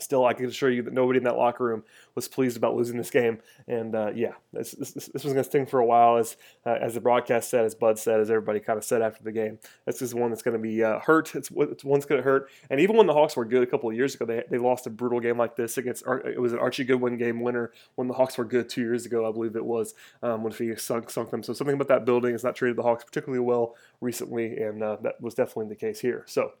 still, 0.00 0.24
I 0.24 0.32
can 0.32 0.46
assure 0.46 0.70
you 0.70 0.82
that 0.82 0.92
nobody 0.92 1.18
in 1.18 1.24
that 1.24 1.36
locker 1.36 1.64
room 1.64 1.82
was 2.14 2.28
pleased 2.28 2.56
about 2.56 2.74
losing 2.74 2.96
this 2.96 3.10
game. 3.10 3.38
And 3.66 3.94
uh, 3.94 4.12
yeah, 4.14 4.32
this, 4.52 4.72
this, 4.72 4.92
this 4.92 5.24
was 5.24 5.32
going 5.32 5.36
to 5.36 5.44
sting 5.44 5.66
for 5.66 5.80
a 5.80 5.86
while, 5.86 6.16
as 6.16 6.36
uh, 6.64 6.76
as 6.80 6.94
the 6.94 7.00
broadcast 7.00 7.50
said, 7.50 7.64
as 7.64 7.74
Bud 7.74 7.98
said, 7.98 8.20
as 8.20 8.30
everybody 8.30 8.60
kind 8.60 8.76
of 8.76 8.84
said 8.84 9.02
after 9.02 9.22
the 9.24 9.32
game. 9.32 9.58
This 9.86 10.02
is 10.02 10.14
one 10.14 10.30
that's 10.30 10.42
going 10.42 10.56
to 10.56 10.62
be 10.62 10.82
uh, 10.82 11.00
hurt. 11.00 11.34
It's, 11.34 11.50
it's 11.50 11.84
one's 11.84 12.04
going 12.04 12.20
to 12.20 12.24
hurt. 12.24 12.50
And 12.70 12.80
even 12.80 12.96
when 12.96 13.06
the 13.06 13.12
Hawks 13.12 13.36
were 13.36 13.44
good 13.44 13.62
a 13.62 13.66
couple 13.66 13.88
of 13.90 13.96
years 13.96 14.14
ago, 14.14 14.24
they, 14.24 14.44
they 14.50 14.58
lost 14.58 14.86
a 14.86 14.90
brutal 14.90 15.20
game 15.20 15.38
like 15.38 15.56
this 15.56 15.78
against. 15.78 16.04
It 16.24 16.40
was 16.40 16.52
an 16.52 16.58
Archie 16.58 16.84
Goodwin 16.84 17.16
game 17.16 17.40
winner 17.40 17.72
when 17.96 18.08
the 18.08 18.14
Hawks 18.14 18.38
were 18.38 18.44
good 18.44 18.68
two 18.68 18.82
years 18.82 19.06
ago, 19.06 19.28
I 19.28 19.32
believe 19.32 19.56
it 19.56 19.64
was, 19.64 19.94
um, 20.22 20.42
when 20.42 20.52
Phoenix 20.52 20.84
sunk, 20.84 21.10
sunk 21.10 21.30
them. 21.30 21.42
So 21.42 21.52
something 21.52 21.74
about 21.74 21.88
that 21.88 22.04
building 22.04 22.32
has 22.32 22.44
not 22.44 22.56
treated 22.56 22.76
the 22.76 22.82
Hawks 22.82 23.04
particularly 23.04 23.44
well 23.44 23.74
recently, 24.00 24.58
and 24.58 24.82
uh, 24.82 24.96
that 25.02 25.20
was 25.20 25.34
definitely 25.34 25.68
the 25.68 25.76
case 25.76 26.00
here. 26.00 26.24
So. 26.26 26.52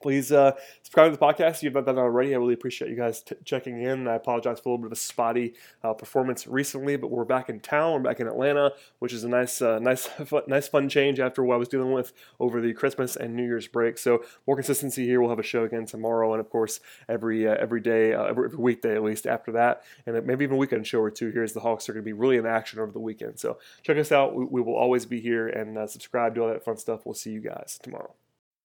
Please 0.00 0.30
uh, 0.30 0.52
subscribe 0.82 1.10
to 1.10 1.16
the 1.16 1.24
podcast 1.24 1.56
if 1.56 1.62
you've 1.64 1.74
not 1.74 1.86
done 1.86 1.98
already. 1.98 2.34
I 2.34 2.38
really 2.38 2.54
appreciate 2.54 2.88
you 2.90 2.96
guys 2.96 3.20
t- 3.22 3.34
checking 3.44 3.82
in. 3.82 4.06
I 4.06 4.14
apologize 4.14 4.60
for 4.60 4.68
a 4.68 4.72
little 4.72 4.82
bit 4.82 4.86
of 4.86 4.92
a 4.92 4.96
spotty 4.96 5.54
uh, 5.82 5.92
performance 5.92 6.46
recently, 6.46 6.96
but 6.96 7.10
we're 7.10 7.24
back 7.24 7.48
in 7.48 7.58
town. 7.58 7.94
We're 7.94 8.10
back 8.10 8.20
in 8.20 8.28
Atlanta, 8.28 8.72
which 9.00 9.12
is 9.12 9.24
a 9.24 9.28
nice, 9.28 9.60
uh, 9.60 9.80
nice, 9.80 10.08
nice, 10.46 10.68
fun 10.68 10.88
change 10.88 11.18
after 11.18 11.42
what 11.42 11.54
I 11.54 11.58
was 11.58 11.68
dealing 11.68 11.92
with 11.92 12.12
over 12.38 12.60
the 12.60 12.72
Christmas 12.72 13.16
and 13.16 13.34
New 13.34 13.44
Year's 13.44 13.66
break. 13.66 13.98
So 13.98 14.24
more 14.46 14.54
consistency 14.54 15.04
here. 15.04 15.20
We'll 15.20 15.30
have 15.30 15.38
a 15.40 15.42
show 15.44 15.64
again 15.64 15.86
tomorrow, 15.86 16.32
and 16.32 16.40
of 16.40 16.48
course 16.48 16.80
every 17.08 17.48
uh, 17.48 17.56
every 17.58 17.80
day, 17.80 18.14
uh, 18.14 18.24
every, 18.24 18.46
every, 18.46 18.58
weekday 18.58 18.94
at 18.94 19.02
least 19.02 19.26
after 19.26 19.52
that, 19.52 19.82
and 20.06 20.24
maybe 20.26 20.44
even 20.44 20.58
weekend 20.58 20.86
show 20.86 21.00
or 21.00 21.10
two 21.10 21.30
here 21.30 21.42
as 21.42 21.54
the 21.54 21.60
Hawks 21.60 21.88
are 21.88 21.92
going 21.92 22.04
to 22.04 22.08
be 22.08 22.12
really 22.12 22.36
in 22.36 22.46
action 22.46 22.78
over 22.78 22.92
the 22.92 23.00
weekend. 23.00 23.40
So 23.40 23.58
check 23.82 23.96
us 23.96 24.12
out. 24.12 24.34
We, 24.34 24.44
we 24.44 24.60
will 24.60 24.76
always 24.76 25.06
be 25.06 25.20
here 25.20 25.48
and 25.48 25.76
uh, 25.76 25.86
subscribe 25.88 26.36
to 26.36 26.42
all 26.42 26.48
that 26.48 26.64
fun 26.64 26.76
stuff. 26.76 27.00
We'll 27.04 27.14
see 27.14 27.30
you 27.30 27.40
guys 27.40 27.80
tomorrow. 27.82 28.14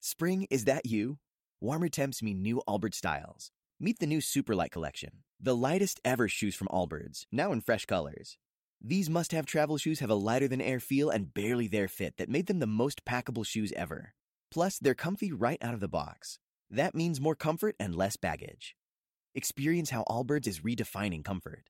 Spring, 0.06 0.48
is 0.50 0.66
that 0.66 0.86
you? 0.86 1.18
Warmer 1.62 1.88
temps 1.88 2.22
mean 2.22 2.42
new 2.42 2.62
Allbirds 2.68 2.96
styles. 2.96 3.52
Meet 3.80 4.00
the 4.00 4.06
new 4.06 4.18
Superlight 4.18 4.70
collection, 4.70 5.24
the 5.40 5.56
lightest 5.56 6.02
ever 6.04 6.28
shoes 6.28 6.56
from 6.56 6.68
Allbirds, 6.68 7.26
now 7.32 7.54
in 7.54 7.62
fresh 7.62 7.86
colors. 7.86 8.38
These 8.82 9.10
must 9.10 9.32
have 9.32 9.46
travel 9.46 9.78
shoes 9.78 10.02
have 10.02 10.10
a 10.10 10.16
lighter 10.16 10.50
than 10.50 10.60
air 10.60 10.82
feel 10.82 11.10
and 11.10 11.34
barely 11.34 11.70
there 11.70 11.88
fit 11.88 12.18
that 12.18 12.28
made 12.28 12.48
them 12.48 12.60
the 12.60 12.68
most 12.68 13.06
packable 13.06 13.46
shoes 13.48 13.72
ever. 13.78 14.14
Plus, 14.52 14.78
they're 14.78 14.94
comfy 14.94 15.32
right 15.32 15.64
out 15.64 15.74
of 15.74 15.80
the 15.80 15.88
box. 15.88 16.38
That 16.70 16.96
means 16.96 17.22
more 17.22 17.34
comfort 17.34 17.78
and 17.80 17.96
less 17.96 18.18
baggage. 18.18 18.76
Experience 19.34 19.92
how 19.92 20.04
Allbirds 20.10 20.48
is 20.48 20.60
redefining 20.60 21.24
comfort. 21.24 21.70